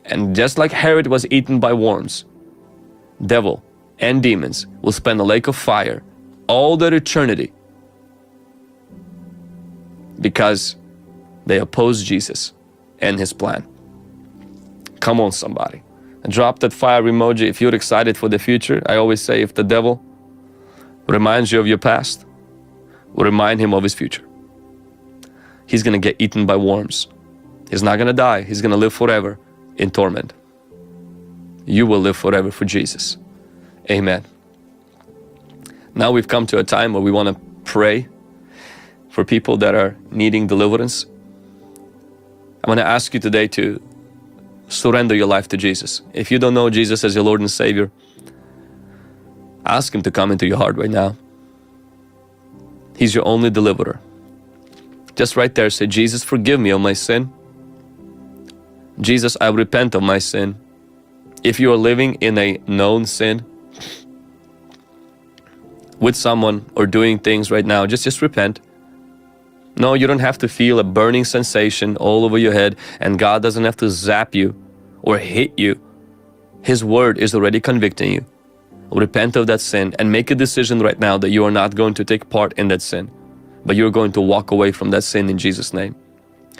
[0.05, 2.25] And just like Herod was eaten by worms,
[3.25, 3.63] devil
[3.99, 6.03] and demons will spend a lake of fire
[6.47, 7.51] all their eternity
[10.21, 10.75] because
[11.45, 12.53] they oppose Jesus
[12.99, 13.67] and his plan.
[14.99, 15.83] Come on, somebody.
[16.29, 18.81] Drop that fire emoji if you're excited for the future.
[18.85, 20.03] I always say if the devil
[21.07, 22.25] reminds you of your past,
[23.13, 24.23] remind him of his future.
[25.65, 27.07] He's going to get eaten by worms.
[27.69, 28.43] He's not going to die.
[28.43, 29.39] He's going to live forever
[29.75, 30.33] in torment.
[31.65, 33.17] You will live forever for Jesus.
[33.91, 34.23] Amen.
[35.95, 38.07] Now we've come to a time where we want to pray
[39.09, 41.05] for people that are needing deliverance.
[42.63, 43.81] I want to ask you today to
[44.69, 46.01] surrender your life to Jesus.
[46.13, 47.91] If you don't know Jesus as your Lord and Savior,
[49.65, 51.15] ask Him to come into your heart right now.
[52.97, 53.99] He's your only deliverer.
[55.15, 57.33] Just right there, say, Jesus, forgive me of my sin.
[58.99, 60.55] Jesus, I repent of my sin.
[61.43, 63.45] If you are living in a known sin
[65.99, 68.59] with someone or doing things right now, just just repent.
[69.75, 73.43] No, you don't have to feel a burning sensation all over your head, and God
[73.43, 74.55] doesn't have to zap you
[75.03, 75.79] or hit you.
[76.63, 78.25] His word is already convicting you.
[78.91, 81.93] Repent of that sin and make a decision right now that you are not going
[81.93, 83.11] to take part in that sin,
[83.63, 85.95] but you're going to walk away from that sin in Jesus' name.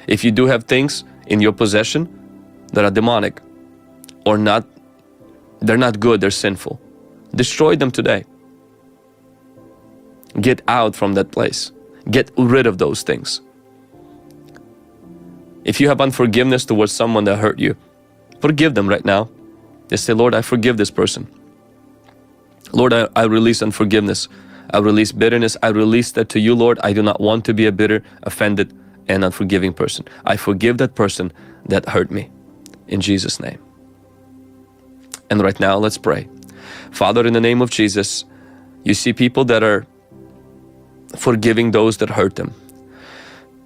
[0.07, 2.16] If you do have things in your possession
[2.73, 3.41] that are demonic
[4.25, 4.65] or not,
[5.61, 6.79] they're not good, they're sinful,
[7.35, 8.25] destroy them today.
[10.41, 11.71] Get out from that place.
[12.11, 13.41] Get rid of those things.
[15.65, 17.75] If you have unforgiveness towards someone that hurt you,
[18.39, 19.29] forgive them right now.
[19.89, 21.27] Just say, Lord, I forgive this person.
[22.71, 24.27] Lord, I, I release unforgiveness.
[24.71, 25.57] I release bitterness.
[25.63, 26.79] I release that to you, Lord.
[26.83, 30.05] I do not want to be a bitter, offended, and unforgiving person.
[30.25, 31.33] I forgive that person
[31.65, 32.29] that hurt me.
[32.87, 33.59] In Jesus' name.
[35.29, 36.29] And right now, let's pray.
[36.91, 38.25] Father, in the name of Jesus,
[38.83, 39.85] you see people that are
[41.15, 42.53] forgiving those that hurt them.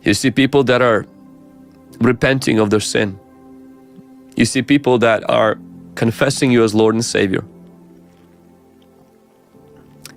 [0.03, 1.05] You see people that are
[1.99, 3.19] repenting of their sin.
[4.35, 5.59] You see people that are
[5.95, 7.43] confessing you as Lord and Savior.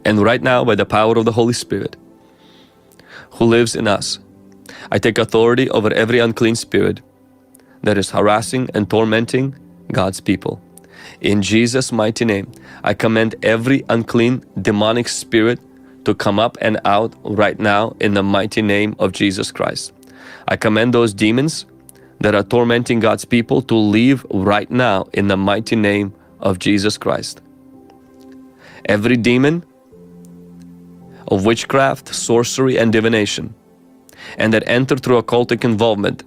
[0.05, 1.97] And right now, by the power of the Holy Spirit
[3.33, 4.19] who lives in us,
[4.91, 7.01] I take authority over every unclean spirit
[7.85, 9.55] that is harassing and tormenting
[9.93, 10.61] God's people.
[11.21, 12.51] In Jesus' mighty name,
[12.83, 15.61] I command every unclean demonic spirit
[16.05, 19.93] to come up and out right now in the mighty name of Jesus Christ.
[20.49, 21.67] I command those demons
[22.21, 26.99] that are tormenting God's people to leave right now in the mighty name of Jesus
[26.99, 27.41] Christ.
[28.87, 29.65] Every demon
[31.29, 33.55] of witchcraft, sorcery, and divination,
[34.37, 36.23] and that enter through occultic involvement,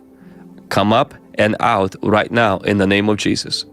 [0.69, 3.65] come up and out right now in the name of Jesus.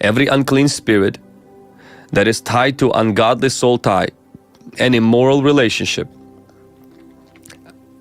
[0.00, 1.18] Every unclean spirit
[2.12, 4.08] that is tied to ungodly soul tie,
[4.78, 6.08] an immoral relationship,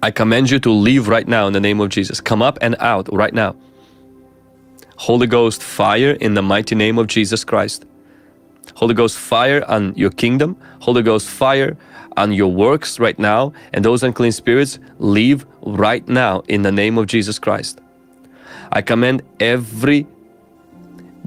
[0.02, 2.22] I command you to leave right now in the name of Jesus.
[2.22, 3.56] Come up and out right now.
[4.96, 7.86] Holy Ghost fire in the mighty name of Jesus Christ.
[8.76, 10.58] Holy Ghost fire on your kingdom.
[10.80, 11.78] Holy Ghost fire
[12.18, 13.54] on your works right now.
[13.74, 17.80] And those unclean spirits leave right now in the name of Jesus Christ.
[18.72, 20.08] I command every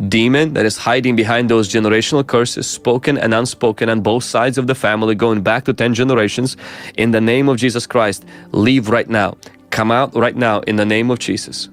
[0.08, 4.66] demon that is hiding behind those generational curses, spoken and unspoken, on both sides of
[4.66, 6.56] the family, going back to 10 generations,
[6.96, 9.36] in the name of Jesus Christ, leave right now.
[9.70, 11.68] Come out right now in the name of Jesus.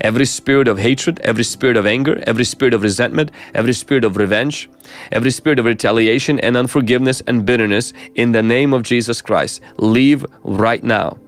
[0.00, 4.16] Every spirit of hatred, every spirit of anger, every spirit of resentment, every spirit of
[4.16, 4.70] revenge,
[5.10, 10.24] every spirit of retaliation and unforgiveness and bitterness, in the name of Jesus Christ, leave
[10.42, 11.18] right now.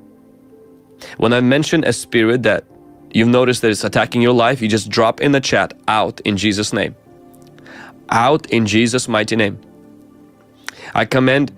[1.16, 2.64] When I mention a spirit that
[3.12, 6.36] you've noticed that it's attacking your life, you just drop in the chat out in
[6.36, 6.94] Jesus' name.
[8.10, 9.58] Out in Jesus' mighty name.
[10.94, 11.52] I commend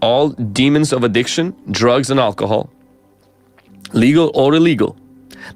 [0.00, 2.70] all demons of addiction, drugs, and alcohol,
[3.92, 4.96] legal or illegal,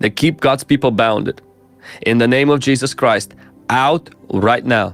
[0.00, 1.40] that keep God's people bounded.
[2.02, 3.34] In the name of Jesus Christ,
[3.68, 4.92] out right now.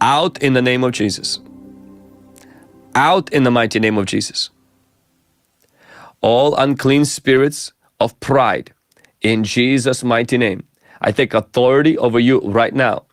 [0.00, 1.40] Out in the name of Jesus.
[2.94, 4.50] Out in the mighty name of Jesus.
[6.20, 8.72] All unclean spirits of pride,
[9.20, 10.64] in Jesus' mighty name.
[11.00, 13.04] I take authority over you right now.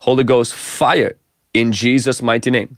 [0.00, 1.16] Holy Ghost, fire
[1.54, 2.76] in Jesus' mighty name.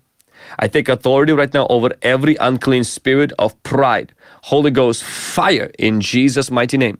[0.58, 4.12] I take authority right now over every unclean spirit of pride.
[4.42, 6.98] Holy Ghost, fire in Jesus' mighty name.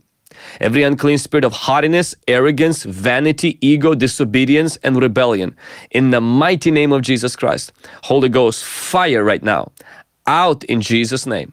[0.61, 5.57] Every unclean spirit of haughtiness, arrogance, vanity, ego, disobedience, and rebellion.
[5.91, 7.73] In the mighty name of Jesus Christ.
[8.05, 9.73] Holy Ghost, fire right now.
[10.27, 11.53] Out in Jesus' name.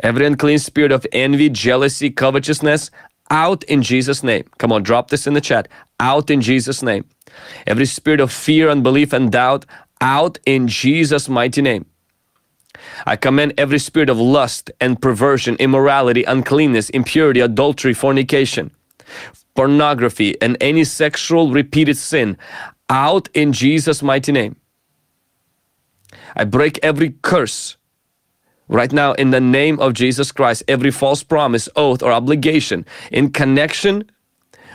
[0.00, 2.90] Every unclean spirit of envy, jealousy, covetousness,
[3.30, 4.44] out in Jesus' name.
[4.58, 5.68] Come on, drop this in the chat.
[6.00, 7.04] Out in Jesus' name.
[7.66, 9.66] Every spirit of fear, unbelief, and doubt,
[10.00, 11.84] out in Jesus' mighty name.
[13.08, 18.70] I command every spirit of lust and perversion, immorality, uncleanness, impurity, adultery, fornication,
[19.54, 22.36] pornography, and any sexual repeated sin
[22.90, 24.56] out in Jesus' mighty name.
[26.36, 27.78] I break every curse
[28.68, 33.30] right now in the name of Jesus Christ, every false promise, oath, or obligation in
[33.30, 34.04] connection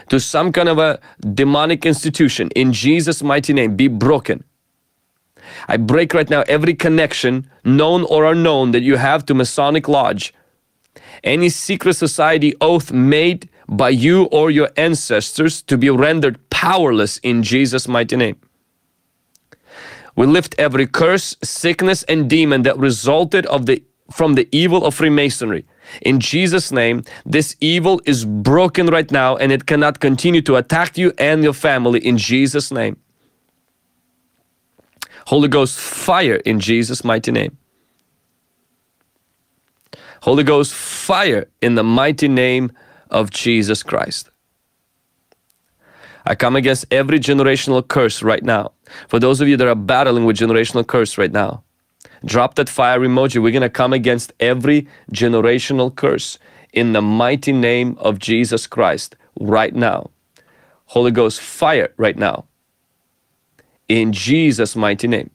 [0.10, 1.00] to some kind of a
[1.36, 4.44] demonic institution in Jesus' mighty name be broken.
[5.68, 10.34] I break right now every connection, known or unknown, that you have to Masonic Lodge,
[11.24, 17.44] any secret society oath made by you or your ancestors to be rendered powerless in
[17.44, 18.38] Jesus' mighty name.
[20.16, 24.94] We lift every curse, sickness, and demon that resulted of the from the evil of
[24.94, 25.66] Freemasonry.
[26.02, 30.98] In Jesus' name, this evil is broken right now and it cannot continue to attack
[30.98, 32.98] you and your family in Jesus' name.
[35.28, 37.58] Holy Ghost, fire in Jesus' mighty name.
[40.22, 42.72] Holy Ghost, fire in the mighty name
[43.10, 44.30] of Jesus Christ.
[46.26, 48.72] I come against every generational curse right now.
[49.10, 51.64] For those of you that are battling with generational curse right now,
[52.26, 53.42] drop that fire emoji.
[53.42, 56.40] We're going to come against every generational curse
[56.72, 60.10] in the mighty name of Jesus Christ right now.
[60.86, 62.46] Holy Ghost, fire right now.
[63.94, 65.30] In Jesus' mighty name.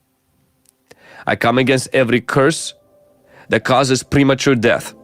[1.28, 2.74] I come against every curse
[3.50, 4.96] that causes premature death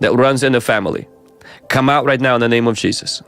[0.00, 1.08] that runs in the family.
[1.70, 3.22] Come out right now in the name of Jesus.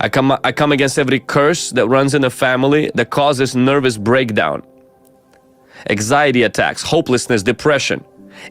[0.00, 3.96] I come, I come against every curse that runs in the family that causes nervous
[3.98, 4.64] breakdown,
[5.88, 8.04] anxiety attacks, hopelessness, depression,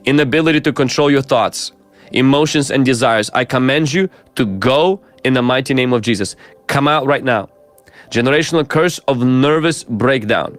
[0.05, 1.73] inability to control your thoughts,
[2.13, 3.29] emotions, and desires.
[3.33, 6.37] I command you to go in the mighty name of Jesus.
[6.67, 7.49] Come out right now.
[8.13, 10.55] Generational curse of nervous breakdown.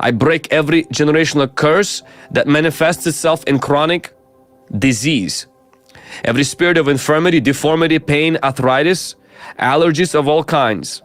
[0.00, 4.12] I break every generational curse that manifests itself in chronic
[4.78, 5.46] disease.
[6.24, 9.14] Every spirit of infirmity, deformity, pain, arthritis,
[9.58, 11.00] allergies of all kinds,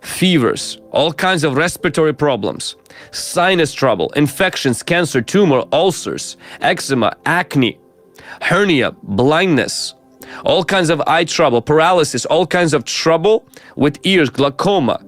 [0.00, 2.74] fevers, all kinds of respiratory problems,
[3.12, 7.78] sinus trouble, infections, cancer, tumor, ulcers, eczema, acne,
[8.42, 9.94] hernia, blindness,
[10.44, 15.00] all kinds of eye trouble, paralysis, all kinds of trouble with ears, glaucoma,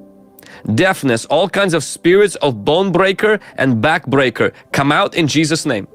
[0.74, 5.66] deafness, all kinds of spirits of bone breaker and back breaker come out in Jesus'
[5.66, 5.86] name.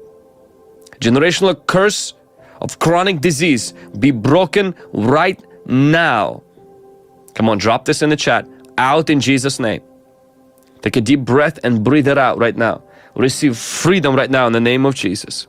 [1.00, 2.14] Generational curse
[2.60, 6.42] of chronic disease be broken right now.
[7.34, 8.48] Come on, drop this in the chat.
[8.78, 9.82] Out in Jesus' name.
[10.82, 12.82] Take a deep breath and breathe it out right now.
[13.16, 15.46] Receive freedom right now in the name of Jesus.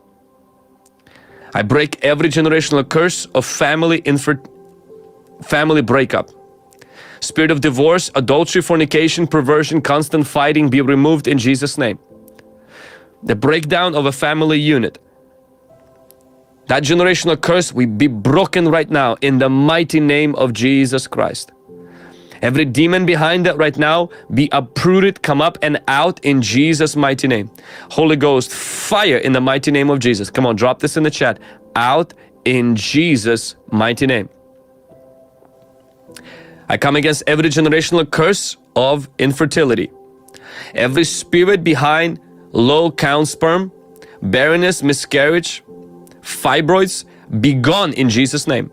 [1.56, 4.38] I break every generational curse of family infer
[5.42, 6.30] family breakup.
[7.22, 11.98] Spirit of divorce, adultery, fornication, perversion, constant fighting be removed in Jesus' name.
[13.24, 15.00] The breakdown of a family unit.
[16.68, 21.54] That generational curse will be broken right now in the mighty name of Jesus Christ.
[22.46, 27.28] Every demon behind that right now be uprooted, come up and out in Jesus' mighty
[27.28, 27.50] name.
[27.90, 30.30] Holy Ghost, fire in the mighty name of Jesus.
[30.30, 31.40] Come on, drop this in the chat.
[31.76, 32.14] Out
[32.46, 34.30] in Jesus' mighty name.
[36.70, 39.90] I come against every generational curse of infertility.
[40.76, 42.20] Every spirit behind
[42.52, 43.72] low count sperm,
[44.22, 45.64] barrenness, miscarriage,
[46.22, 47.06] fibroids,
[47.42, 48.70] be gone in Jesus' name.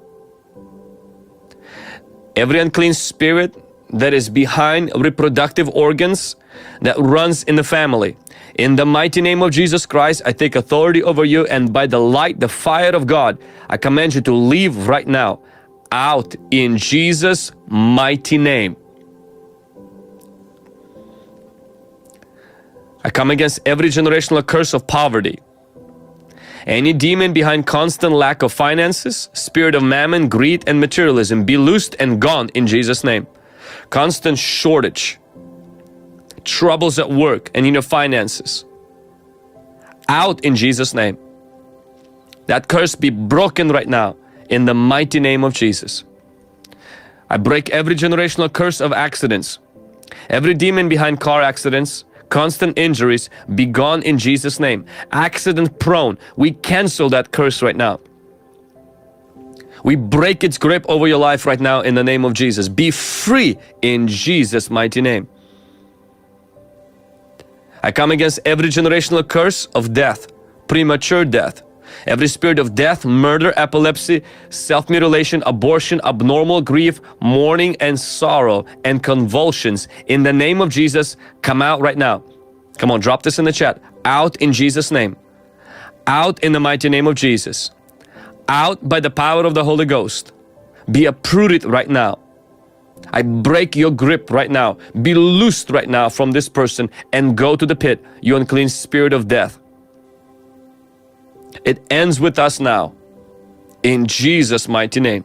[2.36, 3.61] Every unclean spirit
[3.92, 6.36] that is behind reproductive organs
[6.80, 8.16] that runs in the family.
[8.56, 11.98] In the mighty name of Jesus Christ, I take authority over you and by the
[11.98, 13.38] light, the fire of God,
[13.68, 15.40] I command you to leave right now
[15.90, 18.76] out in Jesus' mighty name.
[23.04, 25.38] I come against every generational curse of poverty.
[26.66, 31.96] Any demon behind constant lack of finances, spirit of mammon, greed, and materialism be loosed
[31.98, 33.26] and gone in Jesus' name.
[33.92, 35.18] Constant shortage,
[36.44, 38.64] troubles at work and in your finances,
[40.08, 41.18] out in Jesus' name.
[42.46, 44.16] That curse be broken right now
[44.48, 46.04] in the mighty name of Jesus.
[47.28, 49.58] I break every generational curse of accidents,
[50.30, 56.52] every demon behind car accidents, constant injuries be gone in Jesus name accident prone we
[56.52, 58.00] cancel that curse right now
[59.82, 62.90] we break its grip over your life right now in the name of Jesus be
[62.90, 65.28] free in Jesus mighty name
[67.82, 70.28] I come against every generational curse of death
[70.68, 71.62] premature death
[72.06, 79.88] Every spirit of death, murder, epilepsy, self-mutilation, abortion, abnormal grief, mourning and sorrow and convulsions
[80.06, 82.24] in the name of Jesus come out right now.
[82.78, 83.80] Come on, drop this in the chat.
[84.04, 85.16] Out in Jesus' name.
[86.06, 87.70] Out in the mighty name of Jesus.
[88.48, 90.32] Out by the power of the Holy Ghost.
[90.90, 92.18] Be uprooted right now.
[93.12, 94.78] I break your grip right now.
[95.02, 99.12] Be loosed right now from this person and go to the pit, you unclean spirit
[99.12, 99.58] of death.
[101.64, 102.94] It ends with us now.
[103.82, 105.24] In Jesus' mighty name.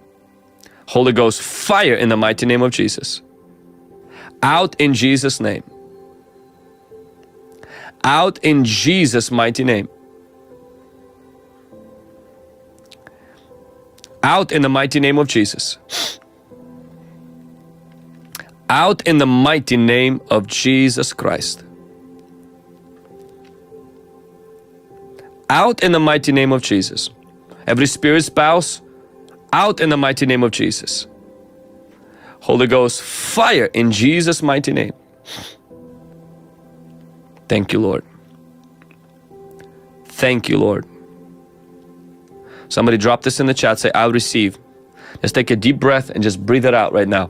[0.88, 3.22] Holy Ghost, fire in the mighty name of Jesus.
[4.42, 5.64] Out in Jesus' name.
[8.04, 9.90] Out in Jesus' mighty name.
[14.28, 15.78] Out in the mighty name of Jesus.
[18.70, 21.64] Out in the mighty name of Jesus Christ.
[25.50, 27.10] out in the mighty name of Jesus.
[27.66, 28.82] Every spirit spouse,
[29.54, 31.08] out in the mighty name of Jesus.
[32.42, 34.94] Holy Ghost, fire in Jesus' mighty name.
[37.48, 38.04] Thank you, Lord.
[40.06, 40.86] Thank you, Lord.
[42.70, 44.58] Somebody drop this in the chat, say, I'll receive.
[45.22, 47.30] Just take a deep breath and just breathe it out right now.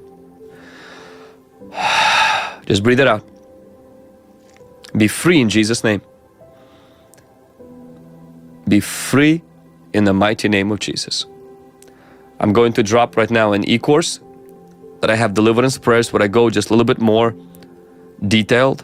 [2.66, 3.24] Just breathe it out.
[4.98, 6.02] Be free in Jesus' name.
[8.68, 9.42] Be free
[9.94, 11.26] in the mighty name of Jesus.
[12.40, 14.20] I'm going to drop right now an e-course
[15.02, 17.36] that I have deliverance prayers where I go just a little bit more
[18.28, 18.84] detailed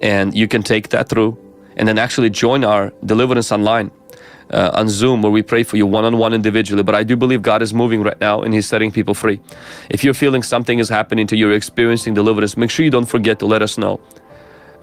[0.00, 1.36] and you can take that through
[1.76, 3.90] and then actually join our deliverance online
[4.50, 6.82] uh, on Zoom where we pray for you one-on-one individually.
[6.82, 9.40] But I do believe God is moving right now and He's setting people free.
[9.90, 13.06] If you're feeling something is happening to you, you're experiencing deliverance, make sure you don't
[13.06, 14.00] forget to let us know.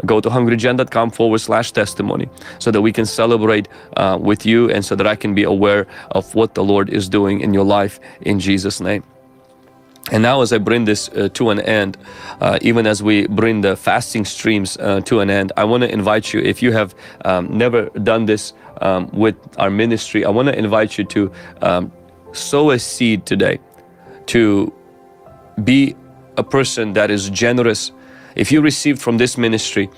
[0.06, 2.28] Go to hungrygen.com forward slash testimony
[2.60, 5.88] so that we can celebrate uh, with you and so that I can be aware
[6.12, 9.04] of what the Lord is doing in your life in Jesus' name.
[10.12, 11.98] And now, as I bring this uh, to an end,
[12.42, 15.92] uh, even as we bring the fasting streams uh, to an end, I want to
[15.92, 16.94] invite you, if you have
[17.24, 21.32] um, never done this um, with our ministry, I want to invite you to
[21.62, 21.92] um,
[22.34, 23.60] sow a seed today,
[24.28, 24.74] to
[25.64, 25.96] be
[26.36, 27.92] a person that is generous.
[28.36, 29.90] If you received from this ministry,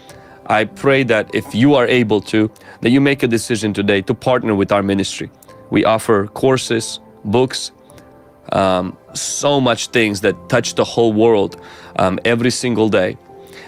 [0.47, 2.51] I pray that if you are able to,
[2.82, 5.32] that you make a decision today to partner with our ministry.
[5.72, 7.72] We offer courses, books,
[8.51, 11.59] um, so much things that touch the whole world
[11.97, 13.18] um, every single day.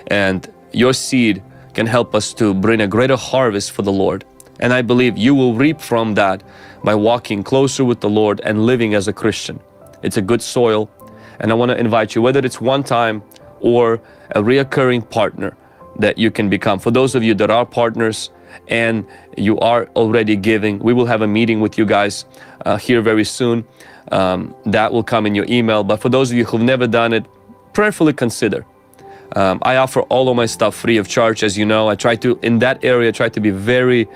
[0.07, 1.43] And your seed
[1.73, 4.25] can help us to bring a greater harvest for the Lord.
[4.59, 6.43] And I believe you will reap from that
[6.83, 9.59] by walking closer with the Lord and living as a Christian.
[10.03, 10.89] It's a good soil.
[11.39, 13.21] And I want to invite you, whether it's one time
[13.59, 15.55] or a reoccurring partner
[15.99, 16.79] that you can become.
[16.79, 18.29] For those of you that are partners
[18.67, 19.05] and
[19.37, 22.25] you are already giving, we will have a meeting with you guys
[22.65, 23.65] uh, here very soon.
[24.11, 25.83] Um, that will come in your email.
[25.83, 27.25] But for those of you who've never done it,
[27.73, 28.65] prayerfully consider.
[29.35, 31.89] Um, I offer all of my stuff free of charge, as you know.
[31.89, 34.07] I try to, in that area, try to be very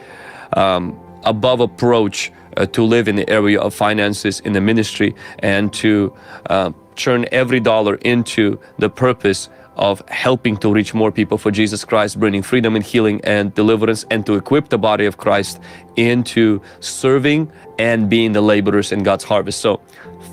[0.53, 5.73] um, above approach uh, to live in the area of finances in the ministry and
[5.73, 6.13] to
[6.49, 9.49] uh, turn every dollar into the purpose
[9.81, 14.05] of helping to reach more people for Jesus Christ, bringing freedom and healing and deliverance,
[14.11, 15.59] and to equip the body of Christ
[15.95, 19.59] into serving and being the laborers in God's harvest.
[19.59, 19.81] So,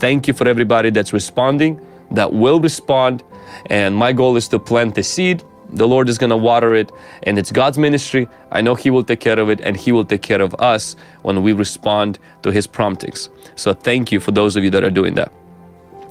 [0.00, 1.80] thank you for everybody that's responding,
[2.10, 3.24] that will respond.
[3.70, 5.42] And my goal is to plant the seed.
[5.70, 6.92] The Lord is going to water it,
[7.22, 8.28] and it's God's ministry.
[8.52, 10.94] I know He will take care of it, and He will take care of us
[11.22, 13.30] when we respond to His promptings.
[13.56, 15.32] So, thank you for those of you that are doing that.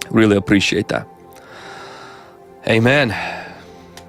[0.09, 1.07] Really appreciate that.
[2.69, 3.46] Amen.